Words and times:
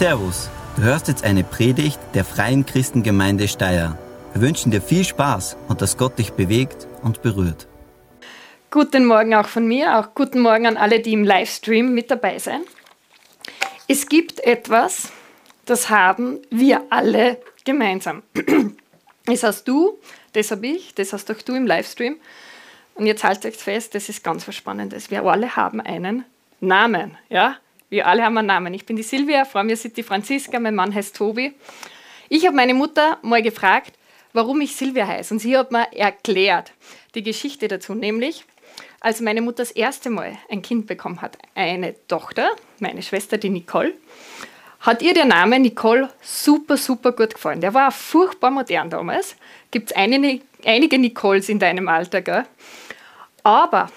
Servus, 0.00 0.48
du 0.76 0.82
hörst 0.82 1.08
jetzt 1.08 1.24
eine 1.24 1.44
Predigt 1.44 2.00
der 2.14 2.24
Freien 2.24 2.64
Christengemeinde 2.64 3.46
Steyr. 3.46 3.98
Wir 4.32 4.40
wünschen 4.40 4.72
dir 4.72 4.80
viel 4.80 5.04
Spaß 5.04 5.58
und 5.68 5.82
dass 5.82 5.98
Gott 5.98 6.18
dich 6.18 6.32
bewegt 6.32 6.88
und 7.02 7.20
berührt. 7.20 7.68
Guten 8.70 9.04
Morgen 9.04 9.34
auch 9.34 9.46
von 9.46 9.68
mir, 9.68 9.98
auch 9.98 10.14
guten 10.14 10.40
Morgen 10.40 10.66
an 10.66 10.78
alle, 10.78 11.00
die 11.00 11.12
im 11.12 11.22
Livestream 11.22 11.92
mit 11.92 12.10
dabei 12.10 12.38
sind. 12.38 12.64
Es 13.88 14.08
gibt 14.08 14.40
etwas, 14.40 15.12
das 15.66 15.90
haben 15.90 16.38
wir 16.48 16.82
alle 16.88 17.36
gemeinsam. 17.66 18.22
Das 19.26 19.42
hast 19.42 19.68
du, 19.68 19.98
das 20.32 20.50
habe 20.50 20.66
ich, 20.66 20.94
das 20.94 21.12
hast 21.12 21.30
auch 21.30 21.42
du 21.42 21.54
im 21.54 21.66
Livestream. 21.66 22.16
Und 22.94 23.04
jetzt 23.04 23.22
haltet 23.22 23.52
euch 23.52 23.60
fest, 23.60 23.94
das 23.94 24.08
ist 24.08 24.24
ganz 24.24 24.48
was 24.48 24.54
Spannendes. 24.54 25.10
Wir 25.10 25.24
alle 25.24 25.56
haben 25.56 25.82
einen 25.82 26.24
Namen, 26.58 27.18
ja? 27.28 27.58
Wir 27.90 28.06
alle 28.06 28.24
haben 28.24 28.38
einen 28.38 28.46
Namen. 28.46 28.72
Ich 28.72 28.86
bin 28.86 28.96
die 28.96 29.02
Silvia, 29.02 29.44
vor 29.44 29.64
mir 29.64 29.76
sitzt 29.76 29.96
die 29.96 30.04
Franziska, 30.04 30.60
mein 30.60 30.76
Mann 30.76 30.94
heißt 30.94 31.16
Tobi. 31.16 31.52
Ich 32.28 32.46
habe 32.46 32.54
meine 32.54 32.72
Mutter 32.72 33.18
mal 33.22 33.42
gefragt, 33.42 33.98
warum 34.32 34.60
ich 34.60 34.76
Silvia 34.76 35.08
heiße. 35.08 35.34
Und 35.34 35.40
sie 35.40 35.58
hat 35.58 35.72
mir 35.72 35.92
erklärt 35.92 36.72
die 37.16 37.24
Geschichte 37.24 37.66
dazu, 37.66 37.94
nämlich 37.94 38.44
als 39.00 39.20
meine 39.20 39.42
Mutter 39.42 39.64
das 39.64 39.72
erste 39.72 40.08
Mal 40.08 40.38
ein 40.48 40.62
Kind 40.62 40.86
bekommen 40.86 41.20
hat, 41.20 41.36
eine 41.56 41.94
Tochter, 42.06 42.50
meine 42.78 43.02
Schwester, 43.02 43.38
die 43.38 43.50
Nicole, 43.50 43.94
hat 44.78 45.02
ihr 45.02 45.12
der 45.12 45.24
Name 45.24 45.58
Nicole 45.58 46.10
super, 46.22 46.76
super 46.76 47.10
gut 47.10 47.34
gefallen. 47.34 47.60
Der 47.60 47.74
war 47.74 47.90
furchtbar 47.90 48.52
modern 48.52 48.88
damals. 48.88 49.36
Gibt 49.72 49.90
es 49.90 49.96
einige, 49.96 50.98
Nicoles 50.98 51.48
in 51.48 51.58
deinem 51.58 51.88
Alter, 51.88 52.22
gell? 52.22 52.44
Aber 53.42 53.90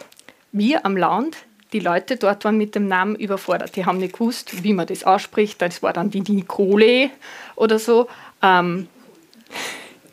wir 0.51 0.83
am 0.83 0.97
Land 0.97 1.37
die 1.73 1.79
Leute 1.79 2.17
dort 2.17 2.45
waren 2.45 2.57
mit 2.57 2.75
dem 2.75 2.87
Namen 2.87 3.15
überfordert. 3.15 3.75
Die 3.75 3.85
haben 3.85 3.97
nicht 3.97 4.13
gewusst, 4.13 4.63
wie 4.63 4.73
man 4.73 4.87
das 4.87 5.03
ausspricht. 5.03 5.61
Das 5.61 5.81
war 5.81 5.91
dann 5.91 6.11
die 6.11 6.21
Nicole 6.21 7.09
oder 7.55 7.79
so. 7.79 8.07
Ähm, 8.41 8.87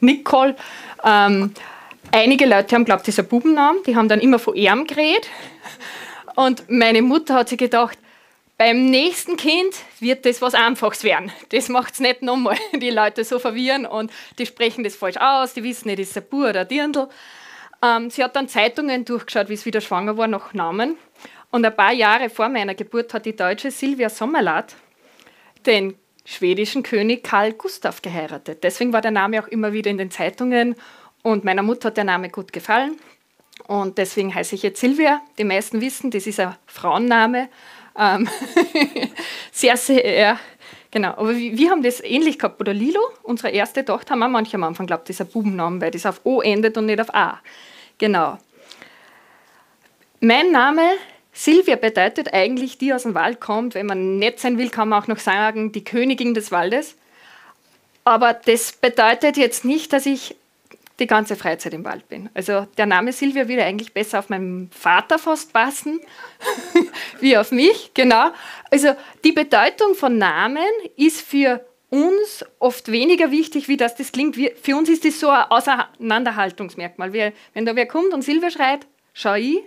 Nicole. 0.00 0.56
Ähm, 1.04 1.52
einige 2.10 2.46
Leute 2.46 2.74
haben 2.74 2.84
glaubt, 2.84 3.02
das 3.02 3.08
ist 3.08 3.20
ein 3.20 3.28
Bubennamen. 3.28 3.82
Die 3.86 3.94
haben 3.94 4.08
dann 4.08 4.20
immer 4.20 4.38
von 4.38 4.54
ihm 4.54 4.86
geredet. 4.86 5.28
Und 6.34 6.70
meine 6.70 7.02
Mutter 7.02 7.34
hat 7.34 7.50
sich 7.50 7.58
gedacht, 7.58 7.98
beim 8.56 8.90
nächsten 8.90 9.36
Kind 9.36 9.74
wird 10.00 10.26
das 10.26 10.42
was 10.42 10.54
Einfaches 10.54 11.02
werden. 11.02 11.32
Das 11.50 11.68
macht 11.68 11.94
es 11.94 12.00
nicht 12.00 12.22
nochmal. 12.22 12.56
Die 12.74 12.90
Leute 12.90 13.24
so 13.24 13.38
verwirren 13.38 13.86
und 13.86 14.12
die 14.38 14.46
sprechen 14.46 14.84
das 14.84 14.96
falsch 14.96 15.16
aus, 15.16 15.54
die 15.54 15.64
wissen 15.64 15.88
nicht, 15.88 15.98
ist 15.98 16.10
es 16.10 16.16
ein 16.18 16.28
Bub 16.28 16.50
oder 16.50 16.60
ein 16.60 16.68
Dirndl. 16.68 17.08
Ähm, 17.82 18.10
sie 18.10 18.22
hat 18.22 18.36
dann 18.36 18.48
Zeitungen 18.48 19.06
durchgeschaut, 19.06 19.48
wie 19.48 19.54
es 19.54 19.64
wieder 19.64 19.80
schwanger 19.80 20.18
war, 20.18 20.28
nach 20.28 20.52
Namen. 20.52 20.96
Und 21.50 21.64
ein 21.64 21.74
paar 21.74 21.92
Jahre 21.92 22.30
vor 22.30 22.48
meiner 22.48 22.74
Geburt 22.74 23.12
hat 23.12 23.26
die 23.26 23.34
deutsche 23.34 23.70
Silvia 23.70 24.08
Sommerlath 24.08 24.76
den 25.66 25.96
schwedischen 26.24 26.82
König 26.82 27.24
Karl 27.24 27.52
Gustav 27.52 28.02
geheiratet. 28.02 28.62
Deswegen 28.62 28.92
war 28.92 29.00
der 29.00 29.10
Name 29.10 29.42
auch 29.42 29.48
immer 29.48 29.72
wieder 29.72 29.90
in 29.90 29.98
den 29.98 30.10
Zeitungen 30.10 30.76
und 31.22 31.44
meiner 31.44 31.62
Mutter 31.62 31.88
hat 31.88 31.96
der 31.96 32.04
Name 32.04 32.28
gut 32.28 32.52
gefallen. 32.52 32.98
Und 33.66 33.98
deswegen 33.98 34.34
heiße 34.34 34.54
ich 34.54 34.62
jetzt 34.62 34.80
Silvia. 34.80 35.20
Die 35.38 35.44
meisten 35.44 35.80
wissen, 35.80 36.10
das 36.10 36.26
ist 36.26 36.40
ein 36.40 36.56
Frauenname. 36.66 37.48
Ähm 37.98 38.28
sehr, 39.52 39.76
sehr, 39.76 40.38
genau. 40.90 41.10
Aber 41.10 41.36
wir, 41.36 41.70
haben 41.70 41.82
das 41.82 42.00
ähnlich 42.00 42.38
gehabt. 42.38 42.60
Oder 42.60 42.72
Lilo, 42.72 43.00
unsere 43.22 43.50
erste 43.50 43.84
Tochter, 43.84 44.12
haben 44.12 44.20
wir 44.20 44.28
manche 44.28 44.56
am 44.56 44.64
Anfang 44.64 44.86
glaubt, 44.86 45.08
das 45.08 45.16
ist 45.16 45.26
ein 45.26 45.32
Bubenname, 45.32 45.80
weil 45.80 45.90
das 45.90 46.06
auf 46.06 46.20
O 46.24 46.40
endet 46.40 46.76
und 46.78 46.86
nicht 46.86 47.00
auf 47.00 47.14
A. 47.14 47.40
Genau. 47.98 48.38
Mein 50.20 50.50
Name 50.52 50.92
Silvia 51.32 51.76
bedeutet 51.76 52.32
eigentlich, 52.32 52.78
die 52.78 52.92
aus 52.92 53.04
dem 53.04 53.14
Wald 53.14 53.40
kommt. 53.40 53.74
Wenn 53.74 53.86
man 53.86 54.18
nett 54.18 54.40
sein 54.40 54.58
will, 54.58 54.70
kann 54.70 54.88
man 54.88 55.02
auch 55.02 55.08
noch 55.08 55.18
sagen, 55.18 55.72
die 55.72 55.84
Königin 55.84 56.34
des 56.34 56.50
Waldes. 56.50 56.96
Aber 58.04 58.34
das 58.34 58.72
bedeutet 58.72 59.36
jetzt 59.36 59.64
nicht, 59.64 59.92
dass 59.92 60.06
ich 60.06 60.36
die 61.00 61.06
ganze 61.06 61.34
Freizeit 61.34 61.72
im 61.72 61.84
Wald 61.84 62.08
bin. 62.08 62.28
Also 62.34 62.66
der 62.76 62.86
Name 62.86 63.12
Silvia 63.12 63.48
würde 63.48 63.64
eigentlich 63.64 63.92
besser 63.92 64.18
auf 64.18 64.28
meinen 64.28 64.70
Vater 64.70 65.18
fast 65.18 65.52
passen, 65.52 66.00
wie 67.20 67.36
auf 67.36 67.52
mich, 67.52 67.92
genau. 67.94 68.30
Also 68.70 68.94
die 69.24 69.32
Bedeutung 69.32 69.94
von 69.94 70.18
Namen 70.18 70.68
ist 70.96 71.22
für 71.22 71.64
uns 71.88 72.44
oft 72.58 72.92
weniger 72.92 73.30
wichtig, 73.30 73.66
wie 73.66 73.76
das 73.76 73.96
das 73.96 74.12
klingt. 74.12 74.36
Für 74.36 74.76
uns 74.76 74.88
ist 74.88 75.04
das 75.04 75.18
so 75.18 75.30
ein 75.30 75.44
Auseinanderhaltungsmerkmal. 75.50 77.12
Wenn 77.12 77.66
da 77.66 77.74
wer 77.74 77.86
kommt 77.86 78.12
und 78.12 78.22
Silvia 78.22 78.50
schreit, 78.50 78.86
schau 79.12 79.34
ich, 79.34 79.58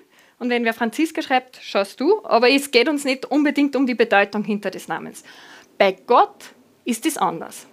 und 0.43 0.49
wenn 0.49 0.65
wer 0.65 0.73
Franziska 0.73 1.21
schreibt, 1.21 1.57
schaust 1.61 2.01
du. 2.01 2.19
Aber 2.25 2.49
es 2.49 2.69
geht 2.69 2.89
uns 2.89 3.05
nicht 3.05 3.25
unbedingt 3.25 3.77
um 3.77 3.87
die 3.87 3.95
Bedeutung 3.95 4.43
hinter 4.43 4.71
des 4.71 4.89
Namens. 4.89 5.23
Bei 5.77 5.93
Gott 5.93 6.51
ist 6.83 7.05
es 7.05 7.17
anders. 7.17 7.65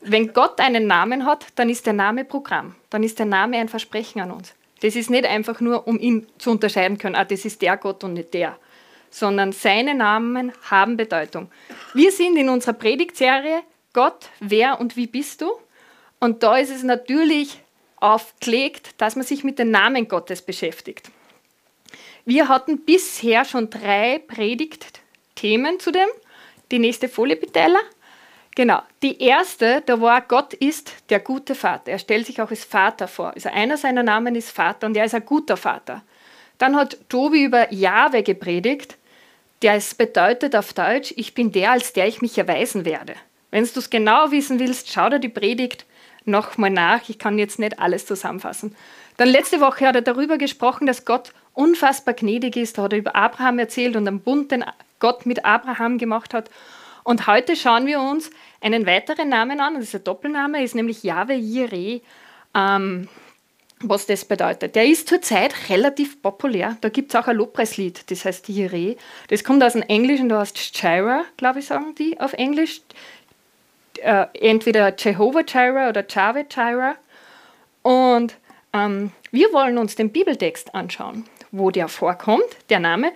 Wenn 0.00 0.32
Gott 0.32 0.58
einen 0.58 0.88
Namen 0.88 1.24
hat, 1.24 1.46
dann 1.54 1.70
ist 1.70 1.86
der 1.86 1.92
Name 1.92 2.24
Programm. 2.24 2.74
Dann 2.90 3.04
ist 3.04 3.20
der 3.20 3.26
Name 3.26 3.58
ein 3.58 3.68
Versprechen 3.68 4.20
an 4.20 4.32
uns. 4.32 4.52
Das 4.80 4.96
ist 4.96 5.10
nicht 5.10 5.26
einfach 5.26 5.60
nur, 5.60 5.86
um 5.86 5.96
ihn 6.00 6.26
zu 6.38 6.50
unterscheiden 6.50 6.98
können, 6.98 7.14
ah, 7.14 7.24
das 7.24 7.44
ist 7.44 7.62
der 7.62 7.76
Gott 7.76 8.02
und 8.02 8.14
nicht 8.14 8.34
der, 8.34 8.58
sondern 9.08 9.52
seine 9.52 9.94
Namen 9.94 10.50
haben 10.68 10.96
Bedeutung. 10.96 11.52
Wir 11.94 12.10
sind 12.10 12.36
in 12.36 12.48
unserer 12.48 12.72
Predigtserie 12.74 13.62
Gott, 13.92 14.30
wer 14.40 14.80
und 14.80 14.96
wie 14.96 15.06
bist 15.06 15.40
du? 15.40 15.52
Und 16.18 16.42
da 16.42 16.56
ist 16.56 16.70
es 16.70 16.82
natürlich 16.82 17.60
aufgelegt, 17.98 18.90
dass 18.98 19.14
man 19.14 19.24
sich 19.24 19.44
mit 19.44 19.60
den 19.60 19.70
Namen 19.70 20.08
Gottes 20.08 20.42
beschäftigt. 20.42 21.12
Wir 22.28 22.48
hatten 22.48 22.84
bisher 22.84 23.44
schon 23.44 23.70
drei 23.70 24.18
Predigtthemen 24.18 25.78
zu 25.78 25.92
dem. 25.92 26.08
Die 26.72 26.80
nächste 26.80 27.08
Folie 27.08 27.36
bitte, 27.36 27.60
Ella. 27.60 27.78
Genau. 28.56 28.82
Die 29.00 29.22
erste, 29.22 29.80
da 29.86 30.00
war 30.00 30.22
Gott 30.22 30.52
ist 30.52 30.92
der 31.08 31.20
gute 31.20 31.54
Vater. 31.54 31.92
Er 31.92 32.00
stellt 32.00 32.26
sich 32.26 32.42
auch 32.42 32.50
als 32.50 32.64
Vater 32.64 33.06
vor. 33.06 33.32
Also 33.34 33.48
einer 33.50 33.76
seiner 33.76 34.02
Namen 34.02 34.34
ist 34.34 34.50
Vater 34.50 34.88
und 34.88 34.96
er 34.96 35.04
ist 35.04 35.14
ein 35.14 35.24
guter 35.24 35.56
Vater. 35.56 36.02
Dann 36.58 36.74
hat 36.74 36.98
Tobi 37.08 37.44
über 37.44 37.72
Jahwe 37.72 38.24
gepredigt. 38.24 38.96
Es 39.62 39.94
bedeutet 39.94 40.56
auf 40.56 40.72
Deutsch, 40.72 41.14
ich 41.16 41.32
bin 41.32 41.52
der, 41.52 41.72
als 41.72 41.92
der 41.92 42.08
ich 42.08 42.22
mich 42.22 42.36
erweisen 42.38 42.84
werde. 42.84 43.14
Wenn 43.52 43.64
du 43.64 43.78
es 43.78 43.90
genau 43.90 44.32
wissen 44.32 44.58
willst, 44.58 44.92
schau 44.92 45.08
dir 45.10 45.20
die 45.20 45.28
Predigt 45.28 45.86
nochmal 46.24 46.70
nach. 46.70 47.08
Ich 47.08 47.20
kann 47.20 47.38
jetzt 47.38 47.60
nicht 47.60 47.78
alles 47.78 48.04
zusammenfassen. 48.04 48.74
Dann 49.16 49.28
letzte 49.28 49.60
Woche 49.60 49.86
hat 49.86 49.94
er 49.94 50.02
darüber 50.02 50.38
gesprochen, 50.38 50.86
dass 50.86 51.04
Gott 51.04 51.32
unfassbar 51.54 52.14
gnädig 52.14 52.56
ist. 52.56 52.78
Da 52.78 52.82
hat 52.82 52.92
er 52.92 52.98
über 52.98 53.16
Abraham 53.16 53.58
erzählt 53.58 53.96
und 53.96 54.06
am 54.06 54.20
Bund, 54.20 54.52
den 54.52 54.64
Gott 54.98 55.26
mit 55.26 55.44
Abraham 55.44 55.98
gemacht 55.98 56.34
hat. 56.34 56.50
Und 57.04 57.26
heute 57.26 57.56
schauen 57.56 57.86
wir 57.86 58.00
uns 58.00 58.30
einen 58.60 58.86
weiteren 58.86 59.28
Namen 59.28 59.60
an. 59.60 59.74
Das 59.74 59.84
ist 59.84 59.94
ein 59.94 60.04
Doppelname, 60.04 60.62
ist 60.62 60.74
nämlich 60.74 61.02
Yahweh 61.02 61.36
Jireh. 61.36 62.00
Ähm, 62.54 63.08
was 63.80 64.06
das 64.06 64.24
bedeutet. 64.24 64.74
Der 64.74 64.86
ist 64.86 65.08
zurzeit 65.08 65.54
relativ 65.68 66.22
populär. 66.22 66.76
Da 66.80 66.88
gibt 66.88 67.12
es 67.12 67.20
auch 67.20 67.26
ein 67.26 67.36
Lobpreislied, 67.36 68.10
das 68.10 68.24
heißt 68.24 68.48
Jireh. 68.48 68.96
Das 69.28 69.44
kommt 69.44 69.62
aus 69.62 69.74
dem 69.74 69.82
Englischen, 69.82 70.28
da 70.28 70.40
heißt 70.40 70.58
Jireh, 70.80 71.24
glaube 71.36 71.58
ich, 71.58 71.66
sagen 71.66 71.94
die 71.94 72.18
auf 72.18 72.32
Englisch. 72.32 72.80
Äh, 73.98 74.26
entweder 74.34 74.94
Jehovah 74.96 75.42
Jireh 75.46 75.88
oder 75.88 76.04
Jahwe 76.08 76.46
Jireh. 76.48 76.94
Und 77.82 78.36
ähm, 78.76 79.12
wir 79.30 79.52
wollen 79.52 79.78
uns 79.78 79.96
den 79.96 80.10
Bibeltext 80.10 80.74
anschauen 80.74 81.24
wo 81.52 81.70
der 81.70 81.88
vorkommt, 81.88 82.44
der 82.68 82.80
Name. 82.80 83.12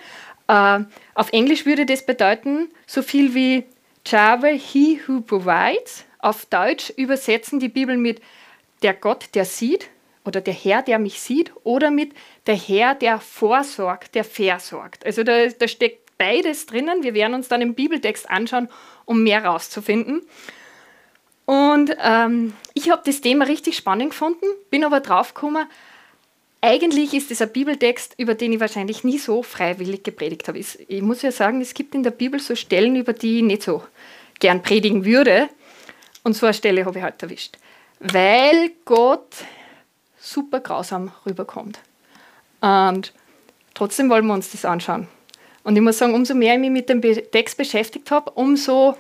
Äh, 0.48 0.81
auf 1.15 1.32
Englisch 1.32 1.66
würde 1.66 1.87
das 1.87 2.04
bedeuten 2.04 2.71
so 2.87 3.03
viel 3.03 3.34
wie 3.34 3.65
Java, 4.06 4.49
he 4.49 5.00
who 5.06 5.20
provides. 5.20 6.04
Auf 6.19 6.47
Deutsch 6.47 6.91
übersetzen 6.97 7.60
die 7.60 7.69
Bibel 7.69 7.97
mit 7.97 8.20
der 8.82 8.94
Gott, 8.94 9.31
der 9.34 9.44
sieht 9.44 9.88
oder 10.25 10.41
der 10.41 10.54
Herr, 10.54 10.82
der 10.82 10.99
mich 10.99 11.20
sieht 11.20 11.53
oder 11.65 11.91
mit 11.91 12.12
der 12.47 12.56
Herr, 12.56 12.94
der 12.94 13.20
vorsorgt, 13.20 14.15
der 14.15 14.25
versorgt. 14.25 15.04
Also 15.06 15.22
da, 15.22 15.47
da 15.47 15.69
steckt 15.69 16.19
beides 16.19 16.66
drinnen. 16.66 17.02
Wir 17.02 17.14
werden 17.14 17.35
uns 17.35 17.49
dann 17.49 17.62
im 17.62 17.75
Bibeltext 17.75 18.29
anschauen, 18.29 18.69
um 19.06 19.23
mehr 19.23 19.43
herauszufinden. 19.43 20.23
Und 21.46 21.96
ähm, 22.02 22.54
ich 22.75 22.90
habe 22.90 23.02
das 23.04 23.20
Thema 23.20 23.46
richtig 23.46 23.76
spannend 23.76 24.10
gefunden, 24.10 24.46
bin 24.70 24.84
aber 24.84 25.00
draufgekommen, 25.00 25.66
eigentlich 26.62 27.14
ist 27.14 27.31
es 27.31 27.40
ein 27.40 27.52
Bibeltext, 27.52 28.14
über 28.19 28.34
den 28.34 28.52
ich 28.52 28.60
wahrscheinlich 28.60 29.02
nie 29.02 29.19
so 29.19 29.42
freiwillig 29.42 30.02
gepredigt 30.02 30.46
habe. 30.46 30.58
Ich 30.58 31.02
muss 31.02 31.22
ja 31.22 31.32
sagen, 31.32 31.60
es 31.60 31.72
gibt 31.72 31.94
in 31.94 32.02
der 32.02 32.10
Bibel 32.10 32.38
so 32.38 32.54
Stellen, 32.54 32.96
über 32.96 33.14
die 33.14 33.38
ich 33.38 33.42
nicht 33.42 33.62
so 33.62 33.82
gern 34.38 34.62
predigen 34.62 35.04
würde. 35.04 35.48
Und 36.22 36.34
so 36.34 36.46
eine 36.46 36.54
Stelle 36.54 36.84
habe 36.84 36.98
ich 36.98 37.04
heute 37.04 37.26
erwischt. 37.26 37.56
Weil 37.98 38.72
Gott 38.84 39.37
super 40.19 40.60
grausam 40.60 41.12
rüberkommt. 41.25 41.81
Und 42.60 43.14
trotzdem 43.72 44.10
wollen 44.10 44.26
wir 44.26 44.34
uns 44.34 44.52
das 44.52 44.66
anschauen. 44.66 45.08
Und 45.62 45.76
ich 45.76 45.82
muss 45.82 45.98
sagen, 45.98 46.14
umso 46.14 46.34
mehr 46.34 46.54
ich 46.54 46.60
mich 46.60 46.70
mit 46.70 46.88
dem 46.90 47.00
Text 47.00 47.56
beschäftigt 47.56 48.10
habe, 48.10 48.31
umso 48.32 48.96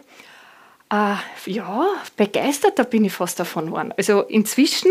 äh, 0.90 1.14
ja, 1.46 1.86
begeisterter 2.16 2.84
bin 2.84 3.04
ich 3.04 3.12
fast 3.12 3.40
davon 3.40 3.66
geworden. 3.66 3.94
Also 3.96 4.22
inzwischen 4.22 4.90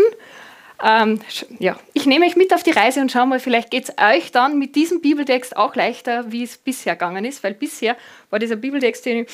ähm, 0.82 1.20
ja, 1.58 1.78
ich 1.92 2.06
nehme 2.06 2.26
euch 2.26 2.36
mit 2.36 2.54
auf 2.54 2.62
die 2.62 2.70
Reise 2.70 3.00
und 3.00 3.12
schaue 3.12 3.26
mal, 3.26 3.40
vielleicht 3.40 3.70
geht 3.70 3.84
es 3.84 3.94
euch 3.98 4.32
dann 4.32 4.58
mit 4.58 4.76
diesem 4.76 5.00
Bibeltext 5.02 5.56
auch 5.56 5.74
leichter, 5.74 6.32
wie 6.32 6.42
es 6.42 6.56
bisher 6.56 6.94
gegangen 6.94 7.24
ist, 7.24 7.44
weil 7.44 7.54
bisher 7.54 7.96
war 8.30 8.38
dieser 8.38 8.56
Bibeltext, 8.56 9.04
den 9.04 9.24
ich, 9.24 9.30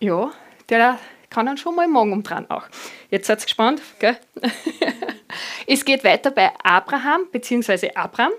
Ja, 0.00 0.32
der 0.68 0.98
kann 1.30 1.46
dann 1.46 1.56
schon 1.56 1.76
mal 1.76 1.86
morgen 1.86 2.12
umdrehen 2.12 2.50
auch. 2.50 2.64
Jetzt 3.10 3.26
seid 3.26 3.40
ihr 3.40 3.44
gespannt, 3.44 3.80
gell? 3.98 4.16
es 5.66 5.84
geht 5.84 6.02
weiter 6.04 6.30
bei 6.30 6.50
Abraham 6.62 7.26
bzw. 7.30 7.90
Abraham. 7.94 8.32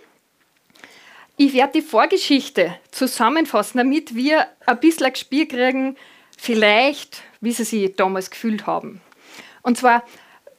Ich 1.38 1.54
werde 1.54 1.74
die 1.74 1.82
Vorgeschichte 1.82 2.78
zusammenfassen, 2.92 3.78
damit 3.78 4.16
wir 4.16 4.48
ein 4.66 4.80
bisschen 4.80 5.08
ein 5.08 5.14
Gespür 5.14 5.46
kriegen, 5.46 5.98
vielleicht, 6.38 7.24
wie 7.42 7.52
sie 7.52 7.64
sich 7.64 7.96
damals 7.96 8.30
gefühlt 8.30 8.68
haben. 8.68 9.02
Und 9.62 9.78
zwar, 9.78 10.04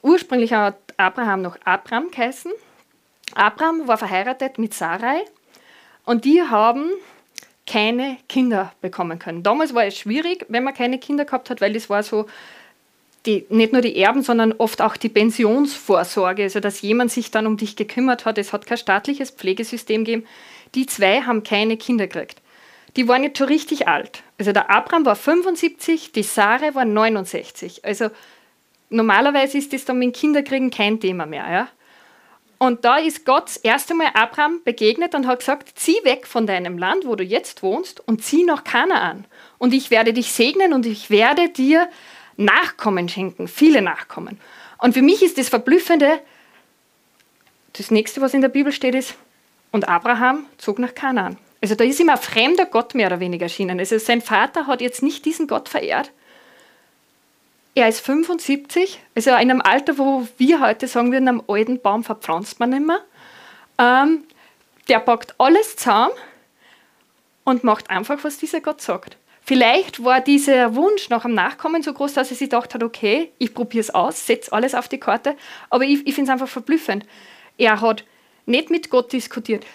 ursprünglich 0.02 0.52
hat 0.52 0.78
Abraham 0.96 1.42
noch 1.42 1.56
Abraham 1.64 2.10
geheißen. 2.10 2.52
Abraham 3.34 3.86
war 3.88 3.98
verheiratet 3.98 4.58
mit 4.58 4.74
Sarai 4.74 5.22
und 6.04 6.24
die 6.24 6.42
haben 6.42 6.90
keine 7.66 8.16
Kinder 8.28 8.72
bekommen 8.80 9.18
können. 9.18 9.42
Damals 9.42 9.74
war 9.74 9.84
es 9.84 9.98
schwierig, 9.98 10.46
wenn 10.48 10.64
man 10.64 10.74
keine 10.74 10.98
Kinder 10.98 11.24
gehabt 11.24 11.50
hat, 11.50 11.60
weil 11.60 11.74
es 11.74 11.90
war 11.90 12.02
so, 12.02 12.26
die, 13.26 13.44
nicht 13.48 13.72
nur 13.72 13.82
die 13.82 13.96
Erben, 14.00 14.22
sondern 14.22 14.52
oft 14.52 14.80
auch 14.80 14.96
die 14.96 15.08
Pensionsvorsorge, 15.08 16.44
also 16.44 16.60
dass 16.60 16.80
jemand 16.80 17.10
sich 17.10 17.32
dann 17.32 17.46
um 17.46 17.56
dich 17.56 17.74
gekümmert 17.74 18.24
hat. 18.24 18.38
Es 18.38 18.52
hat 18.52 18.66
kein 18.66 18.78
staatliches 18.78 19.32
Pflegesystem 19.32 20.04
gegeben. 20.04 20.26
Die 20.76 20.86
zwei 20.86 21.22
haben 21.22 21.42
keine 21.42 21.76
Kinder 21.76 22.06
gekriegt. 22.06 22.40
Die 22.96 23.08
waren 23.08 23.22
jetzt 23.22 23.38
schon 23.38 23.48
richtig 23.48 23.86
alt. 23.86 24.22
Also 24.38 24.52
der 24.52 24.70
Abraham 24.70 25.04
war 25.04 25.16
75, 25.16 26.12
die 26.12 26.22
Sarah 26.22 26.74
war 26.74 26.84
69. 26.84 27.84
Also 27.84 28.10
normalerweise 28.90 29.58
ist 29.58 29.72
das 29.72 29.84
dann 29.84 29.98
mit 29.98 30.16
Kinderkriegen 30.16 30.70
kein 30.70 30.98
Thema 30.98 31.26
mehr. 31.26 31.50
Ja? 31.50 31.68
Und 32.58 32.84
da 32.84 32.96
ist 32.96 33.26
Gott 33.26 33.48
das 33.48 33.56
erste 33.58 33.94
Mal 33.94 34.08
Abraham 34.14 34.62
begegnet 34.64 35.14
und 35.14 35.26
hat 35.26 35.40
gesagt, 35.40 35.78
zieh 35.78 35.98
weg 36.04 36.26
von 36.26 36.46
deinem 36.46 36.78
Land, 36.78 37.06
wo 37.06 37.14
du 37.14 37.22
jetzt 37.22 37.62
wohnst, 37.62 38.00
und 38.08 38.24
zieh 38.24 38.44
nach 38.44 38.64
Kanaan. 38.64 39.26
Und 39.58 39.74
ich 39.74 39.90
werde 39.90 40.14
dich 40.14 40.32
segnen 40.32 40.72
und 40.72 40.86
ich 40.86 41.10
werde 41.10 41.48
dir 41.50 41.88
Nachkommen 42.38 43.08
schenken, 43.08 43.48
viele 43.48 43.80
Nachkommen. 43.80 44.38
Und 44.78 44.92
für 44.92 45.02
mich 45.02 45.22
ist 45.22 45.38
das 45.38 45.48
Verblüffende, 45.48 46.20
das 47.74 47.90
nächste, 47.90 48.20
was 48.20 48.34
in 48.34 48.42
der 48.42 48.48
Bibel 48.48 48.72
steht, 48.72 48.94
ist, 48.94 49.14
und 49.72 49.88
Abraham 49.88 50.46
zog 50.58 50.78
nach 50.78 50.94
Kanaan. 50.94 51.38
Also 51.66 51.74
da 51.74 51.82
ist 51.82 51.98
ihm 51.98 52.10
ein 52.10 52.16
fremder 52.16 52.64
Gott 52.64 52.94
mehr 52.94 53.08
oder 53.08 53.18
weniger 53.18 53.46
erschienen. 53.46 53.80
Also 53.80 53.98
sein 53.98 54.22
Vater 54.22 54.68
hat 54.68 54.80
jetzt 54.80 55.02
nicht 55.02 55.24
diesen 55.24 55.48
Gott 55.48 55.68
verehrt, 55.68 56.12
er 57.74 57.88
ist 57.88 58.06
75, 58.06 59.00
also 59.16 59.30
in 59.30 59.36
einem 59.36 59.60
Alter, 59.60 59.98
wo 59.98 60.28
wir 60.38 60.60
heute 60.60 60.86
sagen 60.86 61.10
würden, 61.10 61.26
am 61.26 61.42
alten 61.48 61.80
Baum 61.80 62.04
verpflanzt 62.04 62.60
man 62.60 62.70
nicht 62.70 62.86
mehr. 62.86 63.00
Ähm, 63.78 64.22
der 64.86 65.00
packt 65.00 65.34
alles 65.38 65.74
zusammen 65.74 66.12
und 67.42 67.64
macht 67.64 67.90
einfach, 67.90 68.22
was 68.22 68.38
dieser 68.38 68.60
Gott 68.60 68.80
sagt. 68.80 69.16
Vielleicht 69.42 70.04
war 70.04 70.20
dieser 70.20 70.76
Wunsch 70.76 71.08
nach 71.08 71.24
einem 71.24 71.34
Nachkommen 71.34 71.82
so 71.82 71.92
groß, 71.92 72.12
dass 72.14 72.30
er 72.30 72.36
sich 72.36 72.48
gedacht 72.48 72.74
hat, 72.74 72.84
okay, 72.84 73.32
ich 73.38 73.52
probiere 73.52 73.80
es 73.80 73.90
aus, 73.90 74.24
setze 74.24 74.52
alles 74.52 74.76
auf 74.76 74.86
die 74.86 75.00
Karte. 75.00 75.34
Aber 75.68 75.82
ich, 75.82 76.06
ich 76.06 76.14
finde 76.14 76.30
es 76.30 76.32
einfach 76.32 76.48
verblüffend. 76.48 77.04
Er 77.58 77.80
hat 77.80 78.04
nicht 78.46 78.70
mit 78.70 78.88
Gott 78.88 79.12
diskutiert. 79.12 79.66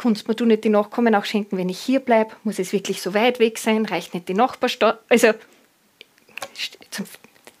Kannst 0.00 0.28
mir 0.28 0.34
du 0.34 0.46
nicht 0.46 0.64
die 0.64 0.70
Nachkommen 0.70 1.14
auch 1.14 1.26
schenken, 1.26 1.58
wenn 1.58 1.68
ich 1.68 1.78
hier 1.78 2.00
bleibe? 2.00 2.34
Muss 2.42 2.58
es 2.58 2.72
wirklich 2.72 3.02
so 3.02 3.12
weit 3.12 3.38
weg 3.38 3.58
sein? 3.58 3.84
Reicht 3.84 4.14
nicht 4.14 4.28
die 4.28 4.34
Nachbarstadt? 4.34 4.98
Also, 5.10 5.34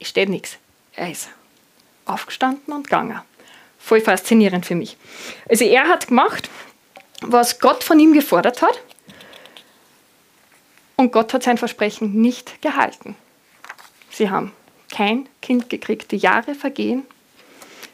steht 0.00 0.30
nichts. 0.30 0.56
Er 0.94 1.10
ist 1.10 1.28
aufgestanden 2.06 2.72
und 2.72 2.84
gegangen. 2.84 3.20
Voll 3.78 4.00
faszinierend 4.00 4.64
für 4.64 4.74
mich. 4.74 4.96
Also 5.50 5.64
er 5.64 5.88
hat 5.88 6.08
gemacht, 6.08 6.48
was 7.20 7.60
Gott 7.60 7.84
von 7.84 8.00
ihm 8.00 8.14
gefordert 8.14 8.62
hat. 8.62 8.80
Und 10.96 11.12
Gott 11.12 11.34
hat 11.34 11.42
sein 11.42 11.58
Versprechen 11.58 12.22
nicht 12.22 12.62
gehalten. 12.62 13.16
Sie 14.10 14.30
haben 14.30 14.52
kein 14.90 15.28
Kind 15.42 15.68
gekriegt. 15.68 16.10
Die 16.10 16.16
Jahre 16.16 16.54
vergehen. 16.54 17.06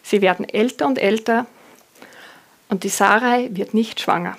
Sie 0.05 0.23
werden 0.23 0.49
älter 0.49 0.87
und 0.87 0.99
älter. 0.99 1.47
Und 2.69 2.85
die 2.85 2.89
Sarai 2.89 3.49
wird 3.53 3.75
nicht 3.75 4.01
schwanger. 4.01 4.37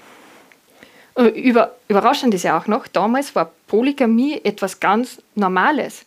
Über, 1.16 1.76
überraschend 1.88 2.34
ist 2.34 2.44
ja 2.44 2.58
auch 2.58 2.68
noch, 2.68 2.88
damals 2.88 3.36
war 3.36 3.52
Polygamie 3.68 4.42
etwas 4.44 4.80
ganz 4.80 5.22
Normales 5.34 6.06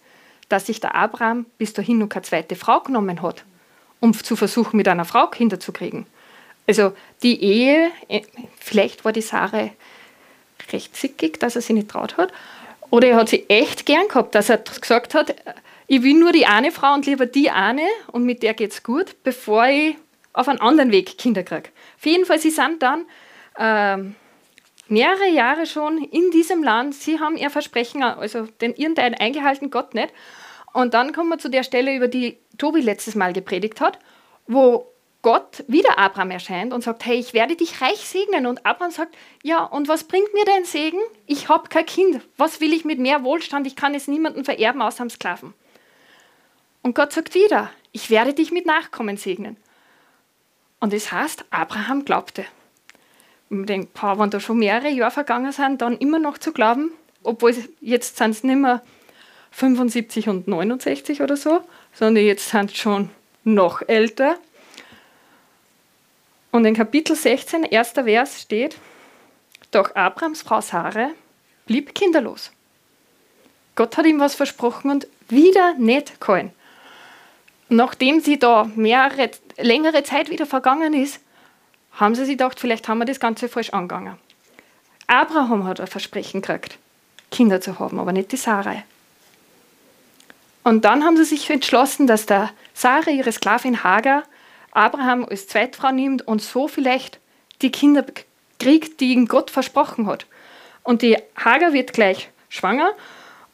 dass 0.50 0.66
sich 0.66 0.80
der 0.80 0.94
Abraham 0.94 1.46
bis 1.56 1.72
dahin 1.72 1.98
noch 1.98 2.08
keine 2.08 2.24
zweite 2.24 2.56
Frau 2.56 2.80
genommen 2.80 3.22
hat, 3.22 3.44
um 4.00 4.12
zu 4.12 4.36
versuchen, 4.36 4.76
mit 4.76 4.88
einer 4.88 5.06
Frau 5.06 5.28
Kinder 5.28 5.58
zu 5.58 5.72
kriegen. 5.72 6.06
Also 6.66 6.92
die 7.22 7.42
Ehe, 7.42 7.90
äh, 8.08 8.22
vielleicht 8.58 9.04
war 9.04 9.12
die 9.12 9.22
Sarah 9.22 9.70
recht 10.72 10.94
zickig, 10.94 11.40
dass 11.40 11.56
er 11.56 11.62
sie 11.62 11.72
nicht 11.72 11.88
traut 11.88 12.18
hat, 12.18 12.32
oder 12.90 13.08
er 13.08 13.16
hat 13.16 13.28
sie 13.28 13.48
echt 13.48 13.86
gern 13.86 14.08
gehabt, 14.08 14.34
dass 14.34 14.50
er 14.50 14.58
gesagt 14.58 15.14
hat, 15.14 15.34
ich 15.86 16.02
will 16.02 16.14
nur 16.14 16.32
die 16.32 16.46
eine 16.46 16.72
Frau 16.72 16.94
und 16.94 17.06
lieber 17.06 17.26
die 17.26 17.50
eine 17.50 17.86
und 18.08 18.24
mit 18.24 18.42
der 18.42 18.54
geht 18.54 18.72
es 18.72 18.82
gut, 18.82 19.22
bevor 19.22 19.66
ich 19.66 19.96
auf 20.40 20.48
einen 20.48 20.60
anderen 20.60 20.90
Weg 20.90 21.18
Kinder 21.18 21.42
kriege. 21.42 21.70
Auf 21.98 22.06
jeden 22.06 22.24
Fall, 22.24 22.38
sie 22.38 22.50
sind 22.50 22.82
dann 22.82 23.06
ähm, 23.58 24.16
mehrere 24.88 25.28
Jahre 25.28 25.66
schon 25.66 25.98
in 25.98 26.30
diesem 26.30 26.62
Land, 26.62 26.94
sie 26.94 27.20
haben 27.20 27.36
ihr 27.36 27.50
Versprechen, 27.50 28.02
also 28.02 28.46
den 28.60 28.74
ihren 28.74 28.94
Teil 28.94 29.14
eingehalten, 29.18 29.70
Gott 29.70 29.94
nicht. 29.94 30.12
Und 30.72 30.94
dann 30.94 31.12
kommen 31.12 31.28
wir 31.30 31.38
zu 31.38 31.48
der 31.48 31.62
Stelle, 31.62 31.94
über 31.94 32.08
die 32.08 32.38
Tobi 32.58 32.80
letztes 32.80 33.14
Mal 33.14 33.32
gepredigt 33.32 33.80
hat, 33.80 33.98
wo 34.46 34.86
Gott 35.22 35.64
wieder 35.66 35.98
Abraham 35.98 36.30
erscheint 36.30 36.72
und 36.72 36.82
sagt, 36.82 37.04
hey, 37.04 37.18
ich 37.18 37.34
werde 37.34 37.54
dich 37.54 37.82
reich 37.82 37.98
segnen. 37.98 38.46
Und 38.46 38.64
Abraham 38.64 38.90
sagt, 38.90 39.16
ja, 39.42 39.64
und 39.64 39.88
was 39.88 40.04
bringt 40.04 40.32
mir 40.32 40.44
dein 40.44 40.64
Segen? 40.64 40.98
Ich 41.26 41.48
habe 41.48 41.68
kein 41.68 41.84
Kind. 41.84 42.22
Was 42.36 42.60
will 42.60 42.72
ich 42.72 42.84
mit 42.84 42.98
mehr 42.98 43.22
Wohlstand? 43.22 43.66
Ich 43.66 43.76
kann 43.76 43.94
es 43.94 44.08
niemandem 44.08 44.44
vererben, 44.44 44.80
außer 44.80 45.02
am 45.02 45.10
Sklaven. 45.10 45.52
Und 46.82 46.94
Gott 46.94 47.12
sagt 47.12 47.34
wieder, 47.34 47.70
ich 47.92 48.08
werde 48.08 48.32
dich 48.32 48.50
mit 48.50 48.64
Nachkommen 48.64 49.18
segnen. 49.18 49.56
Und 50.80 50.94
es 50.94 51.04
das 51.04 51.12
heißt, 51.12 51.44
Abraham 51.50 52.04
glaubte. 52.04 52.44
Ich 53.50 53.66
denke, 53.66 53.88
wenn 54.02 54.30
da 54.30 54.40
schon 54.40 54.58
mehrere 54.58 54.88
Jahre 54.88 55.10
vergangen 55.10 55.52
sind, 55.52 55.82
dann 55.82 55.98
immer 55.98 56.18
noch 56.18 56.38
zu 56.38 56.52
glauben, 56.52 56.92
obwohl 57.22 57.54
jetzt 57.80 58.16
sind 58.16 58.30
es 58.30 58.44
nicht 58.44 58.56
mehr 58.56 58.82
75 59.50 60.28
und 60.28 60.48
69 60.48 61.20
oder 61.22 61.36
so, 61.36 61.60
sondern 61.92 62.24
jetzt 62.24 62.48
sind 62.48 62.76
schon 62.76 63.10
noch 63.44 63.82
älter. 63.86 64.38
Und 66.50 66.64
in 66.64 66.74
Kapitel 66.74 67.14
16, 67.14 67.64
erster 67.64 68.04
Vers 68.04 68.40
steht, 68.40 68.76
doch 69.70 69.94
Abrams 69.94 70.42
Frau 70.42 70.60
Sarah 70.60 71.10
blieb 71.66 71.94
kinderlos. 71.94 72.52
Gott 73.76 73.96
hat 73.96 74.06
ihm 74.06 74.18
was 74.18 74.34
versprochen 74.34 74.90
und 74.90 75.06
wieder 75.28 75.74
nicht 75.74 76.20
gehalten. 76.20 76.52
Nachdem 77.72 78.18
sie 78.18 78.36
da 78.36 78.68
mehrere, 78.74 79.30
längere 79.56 80.02
Zeit 80.02 80.28
wieder 80.28 80.44
vergangen 80.44 80.92
ist, 80.92 81.20
haben 81.92 82.16
sie 82.16 82.24
sich 82.24 82.36
gedacht, 82.36 82.58
vielleicht 82.58 82.88
haben 82.88 82.98
wir 82.98 83.04
das 83.04 83.20
Ganze 83.20 83.48
falsch 83.48 83.70
angegangen. 83.70 84.16
Abraham 85.06 85.64
hat 85.64 85.80
ein 85.80 85.86
Versprechen 85.86 86.42
gekriegt, 86.42 86.78
Kinder 87.30 87.60
zu 87.60 87.78
haben, 87.78 88.00
aber 88.00 88.12
nicht 88.12 88.32
die 88.32 88.36
Sarai. 88.36 88.84
Und 90.64 90.84
dann 90.84 91.04
haben 91.04 91.16
sie 91.16 91.24
sich 91.24 91.48
entschlossen, 91.48 92.08
dass 92.08 92.26
der 92.26 92.50
Sarah, 92.74 93.10
ihre 93.10 93.30
Sklavin 93.30 93.84
Hagar, 93.84 94.24
Abraham 94.72 95.24
als 95.24 95.46
Zweitfrau 95.46 95.92
nimmt 95.92 96.26
und 96.26 96.42
so 96.42 96.66
vielleicht 96.66 97.20
die 97.62 97.70
Kinder 97.70 98.04
kriegt, 98.58 99.00
die 99.00 99.12
ihm 99.12 99.26
Gott 99.26 99.48
versprochen 99.48 100.08
hat. 100.08 100.26
Und 100.82 101.02
die 101.02 101.16
Hagar 101.36 101.72
wird 101.72 101.92
gleich 101.92 102.30
schwanger 102.48 102.90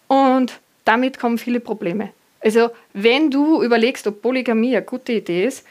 und 0.09 0.59
damit 0.87 1.19
kommen 1.19 1.37
viele 1.37 1.61
Probleme. 1.61 2.13
Also 2.47 2.71
wenn 2.93 3.29
du 3.29 3.61
überlegst, 3.65 4.07
ob 4.07 4.23
Polygamie 4.23 4.76
eine 4.76 4.87
gute 4.87 5.15
Idee 5.15 5.47
ist, 5.47 5.67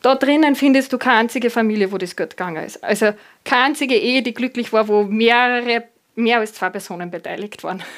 da 0.00 0.14
drinnen 0.14 0.56
findest 0.56 0.90
du 0.90 0.96
keine 0.96 1.18
einzige 1.18 1.50
Familie, 1.50 1.92
wo 1.92 1.98
das 1.98 2.16
gut 2.16 2.30
gegangen 2.30 2.64
ist. 2.64 2.82
Also 2.82 3.12
keine 3.44 3.64
einzige 3.64 3.94
Ehe, 3.94 4.22
die 4.22 4.32
glücklich 4.32 4.72
war, 4.72 4.88
wo 4.88 5.02
mehrere, 5.02 5.84
mehr 6.14 6.38
als 6.38 6.54
zwei 6.54 6.70
Personen 6.70 7.10
beteiligt 7.10 7.62
waren. 7.62 7.82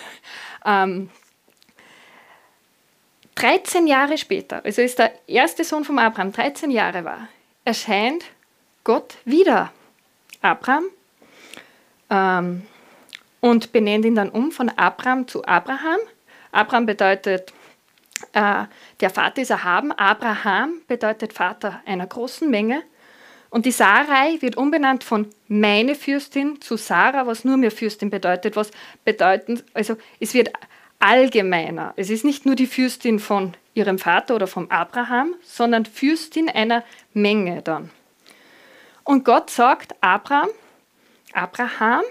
Ähm, 0.65 1.11
13 3.35 3.89
Jahre 3.89 4.17
später, 4.17 4.65
also 4.65 4.81
ist 4.81 4.97
der 5.01 5.11
erste 5.27 5.65
Sohn 5.65 5.83
von 5.83 5.99
Abraham 5.99 6.31
13 6.31 6.71
Jahre 6.71 7.05
war, 7.05 7.27
erscheint 7.65 8.27
Gott 8.85 9.17
wieder 9.25 9.73
Abraham 10.41 10.85
ähm, 12.11 12.63
und 13.41 13.73
benennt 13.73 14.05
ihn 14.05 14.15
dann 14.15 14.29
um 14.29 14.53
von 14.53 14.69
Abraham 14.69 15.27
zu 15.27 15.45
Abraham. 15.45 15.99
Abraham 16.53 16.87
bedeutet, 16.87 17.53
äh, 18.33 18.65
der 19.01 19.11
Vater 19.11 19.43
ist 19.43 19.51
erhaben. 19.51 19.91
Abraham 19.93 20.81
bedeutet 20.87 21.33
Vater 21.33 21.83
einer 21.85 22.07
großen 22.07 22.49
Menge. 22.49 22.83
Und 23.51 23.67
die 23.67 23.71
Sarai 23.71 24.41
wird 24.41 24.57
umbenannt 24.57 25.05
von 25.05 25.29
meine 25.49 25.95
Fürstin 25.95 26.63
zu 26.63 26.77
Sarah, 26.79 27.27
was 27.27 27.45
nur 27.45 27.59
mehr 27.59 27.71
Fürstin 27.71 28.09
bedeutet, 28.09 28.57
was 28.57 28.71
bedeutend, 29.05 29.65
also 29.75 29.97
es 30.21 30.33
wird 30.33 30.51
allgemeiner. 31.01 31.93
Es 31.97 32.09
ist 32.09 32.25
nicht 32.25 32.47
nur 32.47 32.55
die 32.55 32.67
Fürstin 32.67 33.19
von 33.19 33.55
ihrem 33.75 33.99
Vater 33.99 34.37
oder 34.37 34.47
vom 34.47 34.71
Abraham, 34.71 35.35
sondern 35.43 35.85
Fürstin 35.85 36.49
einer 36.49 36.83
Menge 37.13 37.61
dann. 37.61 37.91
Und 39.05 39.25
Gott 39.25 39.51
sagt 39.51 39.97
Abraham, 40.01 40.49
Abraham, 41.35 42.03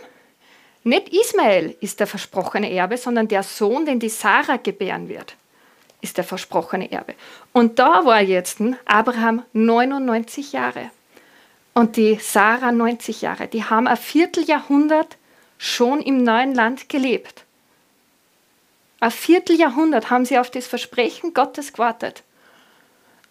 Nicht 0.84 1.10
Ismael 1.14 1.76
ist 1.80 2.00
der 2.00 2.08
versprochene 2.08 2.72
Erbe, 2.72 2.98
sondern 2.98 3.28
der 3.28 3.44
Sohn, 3.44 3.86
den 3.86 4.00
die 4.00 4.10
Sarah 4.10 4.58
gebären 4.58 5.10
wird, 5.10 5.36
ist 6.02 6.18
der 6.18 6.24
versprochene 6.24 6.92
Erbe. 6.92 7.14
Und 7.54 7.78
da 7.78 8.06
war 8.06 8.22
jetzt 8.22 8.58
Abraham 8.86 9.44
99 9.54 10.54
Jahre 10.54 10.90
und 11.74 11.98
die 11.98 12.16
Sarah 12.16 12.72
90 12.72 13.22
Jahre. 13.22 13.48
Die 13.48 13.64
haben 13.64 13.88
ein 13.88 13.98
Vierteljahrhundert 13.98 15.18
schon 15.60 16.02
im 16.02 16.24
neuen 16.24 16.56
Land 16.56 16.90
gelebt. 16.90 17.44
Ein 19.00 19.12
Vierteljahrhundert 19.12 20.10
haben 20.10 20.26
sie 20.26 20.40
auf 20.40 20.50
das 20.50 20.68
Versprechen 20.68 21.34
Gottes 21.34 21.74
gewartet. 21.74 22.24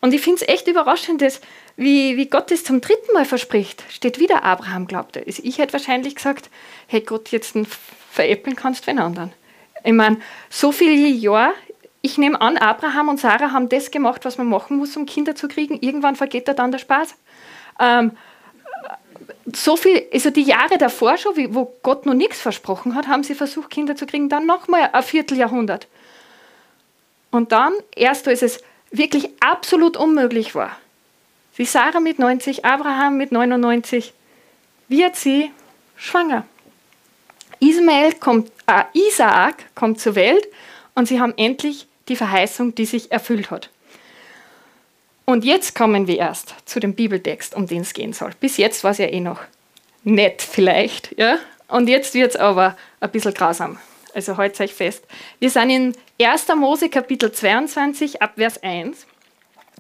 Und 0.01 0.15
ich 0.15 0.23
finde 0.23 0.43
es 0.43 0.49
echt 0.49 0.67
überraschend, 0.67 1.21
dass, 1.21 1.41
wie, 1.77 2.17
wie 2.17 2.27
Gott 2.27 2.51
es 2.51 2.65
zum 2.65 2.81
dritten 2.81 3.13
Mal 3.13 3.25
verspricht. 3.25 3.85
Steht 3.91 4.19
wieder 4.19 4.45
Abraham 4.45 4.87
glaubte. 4.87 5.23
Also 5.27 5.43
ich 5.45 5.59
hätte 5.59 5.75
wahrscheinlich 5.75 6.15
gesagt, 6.15 6.49
hey 6.87 7.03
Gott, 7.03 7.29
jetzt 7.29 7.55
veräppeln 8.11 8.57
kannst 8.57 8.87
du 8.87 8.91
einen 8.91 9.01
anderen. 9.01 9.33
Ich 9.85 9.93
meine, 9.93 10.21
so 10.49 10.73
viele 10.73 11.09
Jahre, 11.09 11.53
ich 12.03 12.17
nehme 12.17 12.41
an, 12.41 12.57
Abraham 12.57 13.09
und 13.11 13.21
Sarah 13.21 13.53
haben 13.53 13.69
das 13.69 13.91
gemacht, 13.91 14.25
was 14.25 14.39
man 14.39 14.49
machen 14.49 14.79
muss, 14.79 14.97
um 14.97 15.05
Kinder 15.05 15.35
zu 15.35 15.49
kriegen. 15.49 15.79
Irgendwann 15.81 16.17
vergeht 16.17 16.49
da 16.49 16.55
dann 16.55 16.73
der 16.73 16.79
Spaß. 16.79 17.15
Ähm, 17.79 18.13
so 19.55 19.77
viel, 19.77 20.07
also 20.13 20.31
die 20.31 20.43
Jahre 20.43 20.79
davor 20.79 21.19
schon, 21.19 21.55
wo 21.55 21.75
Gott 21.83 22.07
noch 22.07 22.15
nichts 22.15 22.41
versprochen 22.41 22.95
hat, 22.95 23.07
haben 23.07 23.23
sie 23.23 23.35
versucht, 23.35 23.71
Kinder 23.71 23.97
zu 23.97 24.07
kriegen, 24.07 24.29
dann 24.29 24.47
nochmal 24.47 24.91
ein 24.93 25.03
Vierteljahrhundert. 25.03 25.89
Und 27.31 27.53
dann, 27.53 27.73
erst 27.95 28.29
als 28.29 28.43
es 28.43 28.63
wirklich 28.91 29.29
absolut 29.41 29.97
unmöglich 29.97 30.55
war, 30.55 30.77
wie 31.57 31.65
Sarah 31.65 32.01
mit 32.01 32.19
90, 32.19 32.65
Abraham 32.65 33.17
mit 33.17 33.33
99, 33.33 34.13
wird 34.89 35.17
sie 35.17 35.51
schwanger. 35.97 36.45
Ismael 37.61 38.15
kommt, 38.15 38.51
äh, 38.67 38.85
Isaak 38.95 39.75
kommt 39.75 40.01
zur 40.01 40.15
Welt 40.15 40.47
und 40.95 41.07
sie 41.07 41.21
haben 41.21 41.35
endlich 41.37 41.87
die 42.09 42.17
Verheißung, 42.17 42.75
die 42.75 42.87
sich 42.87 43.13
erfüllt 43.13 43.51
hat. 43.51 43.71
Und 45.27 45.45
jetzt 45.45 45.77
kommen 45.77 46.07
wir 46.07 46.19
erst 46.19 46.55
zu 46.65 46.81
dem 46.81 46.95
Bibeltext, 46.95 47.55
um 47.55 47.67
den 47.67 47.83
es 47.83 47.93
gehen 47.93 48.13
soll. 48.13 48.33
Bis 48.41 48.57
jetzt 48.57 48.83
war 48.83 48.91
es 48.91 48.99
ja 48.99 49.07
eh 49.07 49.21
noch 49.21 49.41
nett 50.03 50.43
vielleicht, 50.43 51.17
ja. 51.19 51.39
Und 51.69 51.89
jetzt 51.89 52.15
wird 52.15 52.31
es 52.31 52.37
aber 52.37 52.77
ein 52.99 53.11
bisschen 53.11 53.35
grausam. 53.35 53.79
Also 54.15 54.37
haltet 54.37 54.61
euch 54.61 54.75
fest. 54.75 55.05
Wir 55.39 55.51
sind 55.51 55.71
in 55.71 55.97
1. 56.21 56.49
Mose 56.57 56.89
Kapitel 56.89 57.33
22 57.33 58.23
ab 58.23 58.33
Vers 58.37 58.63
1 58.63 59.07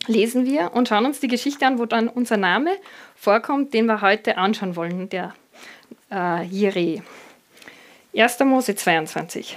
lesen 0.06 0.46
wir 0.46 0.72
und 0.74 0.88
schauen 0.88 1.06
uns 1.06 1.20
die 1.20 1.28
Geschichte 1.28 1.66
an, 1.66 1.78
wo 1.78 1.86
dann 1.86 2.08
unser 2.08 2.36
Name 2.36 2.70
vorkommt, 3.16 3.74
den 3.74 3.86
wir 3.86 4.00
heute 4.00 4.38
anschauen 4.38 4.76
wollen, 4.76 5.08
der 5.08 5.34
äh, 6.10 6.44
Jireh. 6.44 7.02
1. 8.16 8.40
Mose 8.40 8.74
22. 8.74 9.56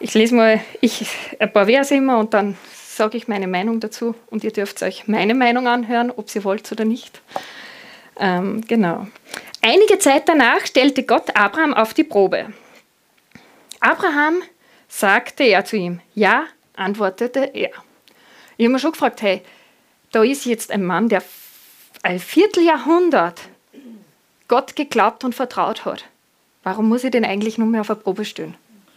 Ich 0.00 0.14
lese 0.14 0.34
mal 0.34 0.60
ich, 0.80 1.06
ein 1.38 1.52
paar 1.52 1.66
Verse 1.66 1.94
immer 1.94 2.18
und 2.18 2.34
dann 2.34 2.56
sage 2.72 3.16
ich 3.16 3.28
meine 3.28 3.46
Meinung 3.46 3.80
dazu 3.80 4.14
und 4.28 4.44
ihr 4.44 4.52
dürft 4.52 4.82
euch 4.82 5.08
meine 5.08 5.34
Meinung 5.34 5.66
anhören, 5.66 6.10
ob 6.10 6.34
ihr 6.34 6.44
wollt 6.44 6.70
oder 6.70 6.84
nicht. 6.84 7.20
Ähm, 8.18 8.62
genau. 8.66 9.06
Einige 9.60 9.98
Zeit 9.98 10.28
danach 10.28 10.64
stellte 10.66 11.02
Gott 11.02 11.36
Abraham 11.36 11.74
auf 11.74 11.94
die 11.94 12.04
Probe. 12.04 12.52
Abraham 13.84 14.42
sagte 14.88 15.44
er 15.44 15.66
zu 15.66 15.76
ihm, 15.76 16.00
ja, 16.14 16.44
antwortete 16.74 17.40
er. 17.52 17.70
Ich 18.56 18.64
habe 18.64 18.72
mir 18.72 18.78
schon 18.78 18.92
gefragt, 18.92 19.20
hey, 19.20 19.42
da 20.10 20.22
ist 20.22 20.46
jetzt 20.46 20.70
ein 20.70 20.84
Mann, 20.84 21.10
der 21.10 21.22
ein 22.02 22.18
Vierteljahrhundert 22.18 23.42
Gott 24.48 24.74
geglaubt 24.74 25.22
und 25.22 25.34
vertraut 25.34 25.84
hat. 25.84 26.06
Warum 26.62 26.88
muss 26.88 27.04
ich 27.04 27.10
den 27.10 27.26
eigentlich 27.26 27.58
nur 27.58 27.68
mehr 27.68 27.82
auf 27.82 27.90
eine 27.90 28.00
Probe 28.00 28.24
stellen? 28.24 28.56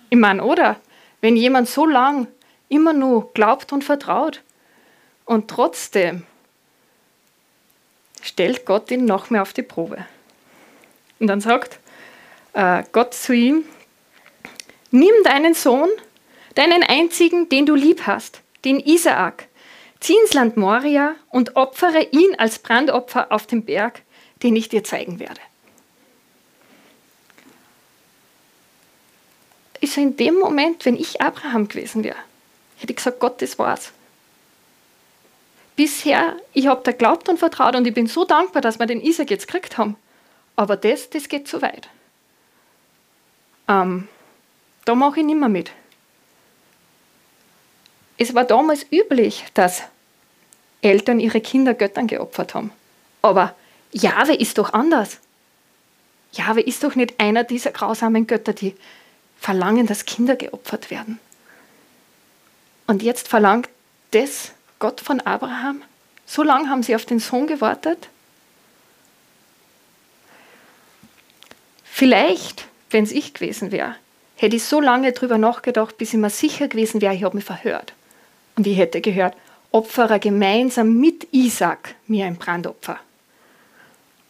Ich 0.09 0.17
meine, 0.17 0.41
oder? 0.41 0.77
Wenn 1.19 1.35
jemand 1.35 1.67
so 1.67 1.85
lang 1.85 2.27
immer 2.69 2.93
nur 2.93 3.33
glaubt 3.33 3.73
und 3.73 3.83
vertraut. 3.83 4.41
Und 5.25 5.49
trotzdem 5.49 6.23
stellt 8.21 8.65
Gott 8.65 8.89
ihn 8.89 9.03
noch 9.03 9.31
mehr 9.31 9.41
auf 9.41 9.51
die 9.51 9.63
Probe. 9.63 10.05
Und 11.19 11.27
dann 11.27 11.41
sagt 11.41 11.79
äh, 12.53 12.83
Gott 12.93 13.13
zu 13.13 13.33
ihm, 13.33 13.65
nimm 14.91 15.13
deinen 15.23 15.53
Sohn, 15.53 15.89
deinen 16.55 16.83
einzigen, 16.83 17.49
den 17.49 17.65
du 17.65 17.75
lieb 17.75 18.07
hast, 18.07 18.41
den 18.65 18.79
Isaak, 18.79 19.47
zieh 19.99 20.15
ins 20.21 20.33
Land 20.33 20.57
Moria 20.57 21.15
und 21.29 21.55
opfere 21.55 22.03
ihn 22.11 22.35
als 22.37 22.59
Brandopfer 22.59 23.31
auf 23.31 23.47
dem 23.47 23.63
Berg, 23.63 24.01
den 24.43 24.55
ich 24.55 24.69
dir 24.69 24.83
zeigen 24.83 25.19
werde. 25.19 25.41
Ist 29.79 29.97
in 29.97 30.17
dem 30.17 30.35
Moment, 30.35 30.85
wenn 30.85 30.95
ich 30.95 31.21
Abraham 31.21 31.67
gewesen 31.67 32.03
wäre, 32.03 32.17
hätte 32.77 32.91
ich 32.91 32.97
gesagt, 32.97 33.19
Gott, 33.19 33.41
das 33.41 33.59
war's. 33.59 33.91
Bisher, 35.75 36.35
ich 36.53 36.65
habe 36.65 36.81
da 36.83 36.91
glaubt 36.91 37.29
und 37.29 37.37
vertraut 37.37 37.75
und 37.75 37.85
ich 37.85 37.93
bin 37.93 38.07
so 38.07 38.25
dankbar, 38.25 38.63
dass 38.63 38.79
wir 38.79 38.87
den 38.87 39.01
Isaac 39.01 39.29
jetzt 39.29 39.45
gekriegt 39.45 39.77
haben. 39.77 39.95
Aber 40.55 40.75
das, 40.75 41.11
das 41.11 41.29
geht 41.29 41.47
zu 41.47 41.61
weit. 41.61 41.87
Ähm, 43.67 44.07
da 44.87 44.95
mache 44.95 45.19
ich 45.19 45.25
nicht 45.25 45.37
mehr 45.37 45.49
mit. 45.49 45.71
Es 48.17 48.33
war 48.33 48.45
damals 48.45 48.85
üblich, 48.89 49.43
dass 49.53 49.83
Eltern 50.81 51.19
ihre 51.19 51.41
Kinder 51.41 51.73
Göttern 51.73 52.07
geopfert 52.07 52.55
haben. 52.55 52.71
Aber 53.21 53.53
Jahwe 53.91 54.33
ist 54.33 54.57
doch 54.57 54.71
anders. 54.71 55.19
Jahwe 56.31 56.61
ist 56.61 56.83
doch 56.85 56.95
nicht 56.95 57.19
einer 57.19 57.43
dieser 57.43 57.71
grausamen 57.71 58.27
Götter, 58.27 58.53
die 58.53 58.75
verlangen, 59.39 59.87
dass 59.87 60.05
Kinder 60.05 60.37
geopfert 60.37 60.89
werden. 60.89 61.19
Und 62.85 63.03
jetzt 63.03 63.27
verlangt 63.27 63.67
das 64.11 64.53
Gott 64.79 65.01
von 65.01 65.19
Abraham? 65.19 65.83
So 66.25 66.43
lange 66.43 66.69
haben 66.69 66.83
sie 66.83 66.95
auf 66.95 67.05
den 67.05 67.19
Sohn 67.19 67.47
gewartet? 67.47 68.07
Vielleicht, 71.83 72.67
wenn 72.89 73.03
es 73.03 73.11
ich 73.11 73.33
gewesen 73.33 73.73
wäre, 73.73 73.95
hätte 74.37 74.55
ich 74.55 74.63
so 74.63 74.79
lange 74.79 75.11
drüber 75.11 75.37
nachgedacht, 75.37 75.97
bis 75.97 76.13
ich 76.13 76.19
mir 76.19 76.29
sicher 76.29 76.67
gewesen 76.67 77.01
wäre, 77.01 77.13
ich 77.13 77.23
habe 77.23 77.35
mich 77.35 77.45
verhört. 77.45 77.93
Und 78.55 78.65
ich 78.65 78.77
hätte 78.77 79.01
gehört, 79.01 79.35
opfere 79.71 80.19
gemeinsam 80.19 80.97
mit 80.97 81.27
Isaac 81.31 81.95
mir 82.07 82.25
ein 82.25 82.37
Brandopfer. 82.37 82.99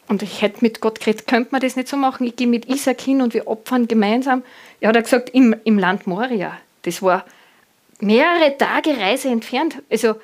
Und 0.08 0.24
ich 0.24 0.42
hätte 0.42 0.60
mit 0.62 0.80
Gott 0.80 1.00
geredet, 1.00 1.28
könnte 1.28 1.50
man 1.52 1.62
das 1.62 1.76
nicht 1.76 1.90
so 1.90 1.98
machen? 1.98 2.26
Ich 2.26 2.36
gehe 2.36 2.48
mit 2.48 2.68
Isaac 2.68 3.02
hin 3.02 3.22
und 3.22 3.34
wir 3.34 3.48
opfern 3.48 3.88
gemeinsam. 3.88 4.44
Ja, 4.80 4.90
hat 4.90 4.96
er 4.96 5.02
gesagt, 5.02 5.30
im, 5.32 5.56
im 5.66 5.78
Land 5.78 6.08
Moria. 6.08 6.58
Das 6.84 7.02
war 7.02 7.26
mehrere 8.00 8.58
Tage 8.58 8.98
Reise 8.98 9.28
entfernt. 9.28 9.82
Also 9.90 10.16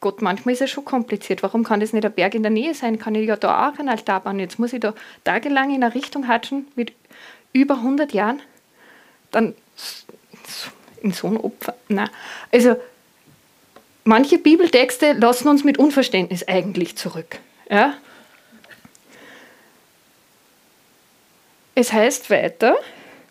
Gott, 0.00 0.20
manchmal 0.20 0.54
ist 0.54 0.62
es 0.62 0.70
schon 0.70 0.84
kompliziert. 0.84 1.42
Warum 1.42 1.64
kann 1.64 1.80
das 1.80 1.92
nicht 1.92 2.04
ein 2.04 2.12
Berg 2.12 2.34
in 2.34 2.42
der 2.42 2.50
Nähe 2.50 2.74
sein? 2.74 2.98
Kann 2.98 3.14
ich 3.14 3.26
ja 3.26 3.36
da 3.36 3.68
auch 3.68 3.78
einen 3.78 3.88
Altar 3.88 4.20
bauen? 4.20 4.38
Jetzt 4.38 4.58
muss 4.58 4.72
ich 4.72 4.80
da 4.80 4.94
tagelang 5.24 5.74
in 5.74 5.82
eine 5.82 5.94
Richtung 5.94 6.28
hatschen 6.28 6.66
mit 6.74 6.92
über 7.52 7.76
100 7.76 8.12
Jahren. 8.12 8.40
Dann 9.32 9.54
in 11.02 11.12
so 11.12 11.26
ein 11.26 11.36
Opfer. 11.36 11.74
Nein. 11.88 12.08
Also 12.52 12.76
manche 14.04 14.38
Bibeltexte 14.38 15.12
lassen 15.12 15.48
uns 15.48 15.64
mit 15.64 15.78
Unverständnis 15.78 16.46
eigentlich 16.46 16.96
zurück. 16.96 17.38
Ja? 17.68 17.94
Es 21.74 21.92
heißt 21.92 22.30
weiter, 22.30 22.76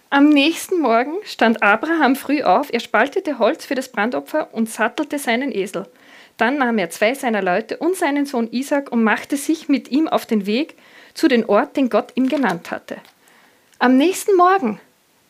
am 0.09 0.29
nächsten 0.29 0.79
Morgen 0.81 1.13
stand 1.23 1.63
Abraham 1.63 2.15
früh 2.15 2.41
auf, 2.43 2.73
er 2.73 2.79
spaltete 2.79 3.39
Holz 3.39 3.65
für 3.65 3.75
das 3.75 3.89
Brandopfer 3.89 4.53
und 4.53 4.69
sattelte 4.69 5.19
seinen 5.19 5.53
Esel. 5.53 5.87
Dann 6.37 6.57
nahm 6.57 6.79
er 6.79 6.89
zwei 6.89 7.13
seiner 7.13 7.41
Leute 7.41 7.77
und 7.77 7.95
seinen 7.95 8.25
Sohn 8.25 8.51
Isaac 8.51 8.91
und 8.91 9.03
machte 9.03 9.37
sich 9.37 9.69
mit 9.69 9.91
ihm 9.91 10.07
auf 10.07 10.25
den 10.25 10.45
Weg 10.47 10.75
zu 11.13 11.27
dem 11.27 11.47
Ort, 11.47 11.77
den 11.77 11.89
Gott 11.89 12.13
ihm 12.15 12.27
genannt 12.27 12.71
hatte. 12.71 12.97
Am 13.79 13.95
nächsten 13.95 14.35
Morgen, 14.35 14.79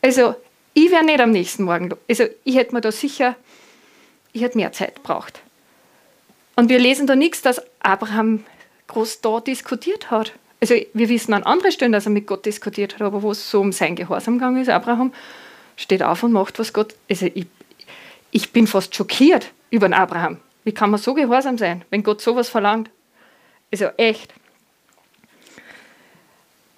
also 0.00 0.34
ich 0.74 0.90
wäre 0.90 1.04
nicht 1.04 1.20
am 1.20 1.30
nächsten 1.30 1.64
Morgen, 1.64 1.94
also 2.08 2.24
ich 2.44 2.56
hätte 2.56 2.74
mir 2.74 2.80
da 2.80 2.92
sicher, 2.92 3.36
ich 4.32 4.42
hätte 4.42 4.56
mehr 4.56 4.72
Zeit 4.72 5.02
braucht. 5.02 5.42
Und 6.56 6.68
wir 6.68 6.78
lesen 6.78 7.06
da 7.06 7.16
nichts, 7.16 7.42
dass 7.42 7.62
Abraham 7.80 8.44
groß 8.88 9.20
da 9.20 9.40
diskutiert 9.40 10.10
hat. 10.10 10.32
Also 10.60 10.74
wir 10.94 11.08
wissen 11.08 11.34
an 11.34 11.42
anderen 11.42 11.72
Stellen, 11.72 11.92
dass 11.92 12.06
er 12.06 12.12
mit 12.12 12.26
Gott 12.26 12.46
diskutiert 12.46 12.94
hat, 12.94 13.02
aber 13.02 13.22
wo 13.22 13.32
es 13.32 13.50
so 13.50 13.60
um 13.60 13.72
sein 13.72 13.96
Gehorsam 13.96 14.38
gegangen 14.38 14.62
ist, 14.62 14.68
Abraham 14.68 15.12
steht 15.76 16.02
auf 16.02 16.22
und 16.22 16.32
macht, 16.32 16.58
was 16.58 16.72
Gott. 16.72 16.94
Also 17.10 17.26
ich, 17.26 17.46
ich 18.30 18.52
bin 18.52 18.66
fast 18.66 18.94
schockiert 18.94 19.50
über 19.70 19.88
den 19.88 19.94
Abraham. 19.94 20.38
Wie 20.64 20.72
kann 20.72 20.90
man 20.90 21.00
so 21.00 21.14
gehorsam 21.14 21.58
sein, 21.58 21.84
wenn 21.90 22.02
Gott 22.02 22.20
sowas 22.20 22.48
verlangt? 22.48 22.90
Also 23.72 23.86
echt. 23.96 24.32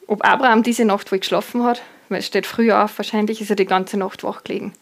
Ob 0.06 0.24
Abraham 0.24 0.62
diese 0.62 0.84
Nacht 0.84 1.10
wohl 1.10 1.18
geschlafen 1.18 1.64
hat, 1.64 1.82
weil 2.08 2.20
es 2.20 2.26
steht 2.26 2.46
früh 2.46 2.72
auf, 2.72 2.98
wahrscheinlich 2.98 3.40
ist 3.40 3.50
er 3.50 3.56
die 3.56 3.66
ganze 3.66 3.96
Nacht 3.96 4.24
wach 4.24 4.44
gelegen. 4.44 4.72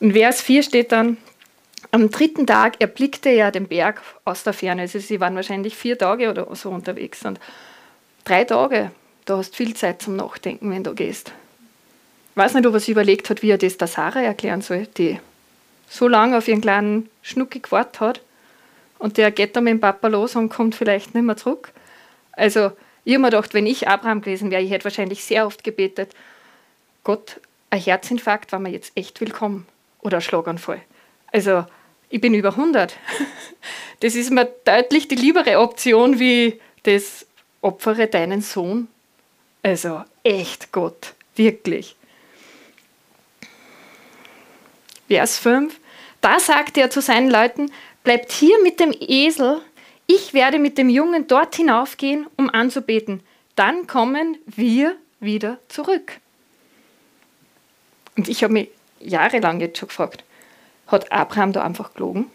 In 0.00 0.12
Vers 0.12 0.40
4 0.42 0.62
steht 0.62 0.92
dann, 0.92 1.16
am 1.90 2.10
dritten 2.10 2.46
Tag 2.46 2.80
erblickte 2.80 3.28
er 3.28 3.52
den 3.52 3.68
Berg 3.68 4.02
aus 4.24 4.42
der 4.42 4.52
Ferne. 4.52 4.82
Also 4.82 4.98
sie 4.98 5.20
waren 5.20 5.36
wahrscheinlich 5.36 5.76
vier 5.76 5.96
Tage 5.96 6.28
oder 6.28 6.54
so 6.56 6.70
unterwegs. 6.70 7.24
Und 7.24 7.38
drei 8.24 8.44
Tage 8.44 8.90
da 9.24 9.38
hast 9.38 9.56
viel 9.56 9.74
Zeit 9.74 10.02
zum 10.02 10.16
Nachdenken, 10.16 10.70
wenn 10.70 10.84
du 10.84 10.94
gehst. 10.94 11.32
Ich 12.32 12.36
weiß 12.36 12.54
nicht, 12.54 12.66
ob 12.66 12.74
er 12.74 12.80
sich 12.80 12.90
überlegt 12.90 13.30
hat, 13.30 13.42
wie 13.42 13.50
er 13.50 13.58
das 13.58 13.78
der 13.78 13.88
Sarah 13.88 14.20
erklären 14.22 14.60
soll, 14.60 14.86
die 14.86 15.18
so 15.88 16.08
lange 16.08 16.36
auf 16.36 16.48
ihren 16.48 16.60
kleinen 16.60 17.08
Schnucki 17.22 17.60
gewartet 17.60 18.00
hat 18.00 18.20
und 18.98 19.16
der 19.16 19.30
geht 19.30 19.54
dann 19.54 19.64
mit 19.64 19.72
dem 19.72 19.80
Papa 19.80 20.08
los 20.08 20.34
und 20.34 20.48
kommt 20.48 20.74
vielleicht 20.74 21.14
nicht 21.14 21.24
mehr 21.24 21.36
zurück. 21.36 21.72
Also, 22.32 22.72
ich 23.04 23.14
habe 23.14 23.22
mir 23.22 23.30
gedacht, 23.30 23.54
wenn 23.54 23.66
ich 23.66 23.88
Abraham 23.88 24.20
gewesen 24.20 24.50
wäre, 24.50 24.62
ich 24.62 24.70
hätte 24.70 24.84
wahrscheinlich 24.84 25.24
sehr 25.24 25.46
oft 25.46 25.62
gebetet, 25.64 26.14
Gott, 27.02 27.40
ein 27.70 27.80
Herzinfarkt 27.80 28.52
war 28.52 28.58
mir 28.58 28.70
jetzt 28.70 28.92
echt 28.94 29.20
willkommen. 29.20 29.66
Oder 30.00 30.18
ein 30.18 30.22
Schlaganfall. 30.22 30.80
Also, 31.32 31.66
ich 32.08 32.20
bin 32.20 32.34
über 32.34 32.50
100. 32.50 32.96
Das 34.00 34.16
ist 34.16 34.30
mir 34.30 34.44
deutlich 34.64 35.08
die 35.08 35.14
liebere 35.14 35.60
Option 35.60 36.18
wie 36.18 36.60
das 36.82 37.26
Opfere 37.62 38.06
deinen 38.06 38.42
Sohn. 38.42 38.88
Also, 39.62 40.04
echt 40.22 40.72
Gott, 40.72 41.14
wirklich. 41.36 41.96
Vers 45.08 45.38
5. 45.38 45.80
Da 46.20 46.38
sagte 46.38 46.80
er 46.80 46.90
zu 46.90 47.00
seinen 47.00 47.30
Leuten, 47.30 47.70
bleibt 48.02 48.32
hier 48.32 48.60
mit 48.62 48.78
dem 48.80 48.94
Esel, 48.98 49.62
ich 50.06 50.34
werde 50.34 50.58
mit 50.58 50.78
dem 50.78 50.88
Jungen 50.88 51.26
dort 51.26 51.56
hinaufgehen, 51.56 52.26
um 52.36 52.50
anzubeten. 52.50 53.20
Dann 53.56 53.86
kommen 53.86 54.36
wir 54.46 54.96
wieder 55.20 55.58
zurück. 55.68 56.20
Und 58.16 58.28
ich 58.28 58.42
habe 58.44 58.52
mich 58.52 58.68
jahrelang 59.00 59.60
jetzt 59.60 59.78
schon 59.78 59.88
gefragt, 59.88 60.24
hat 60.86 61.10
Abraham 61.12 61.52
da 61.52 61.62
einfach 61.62 61.94
gelogen? 61.94 62.30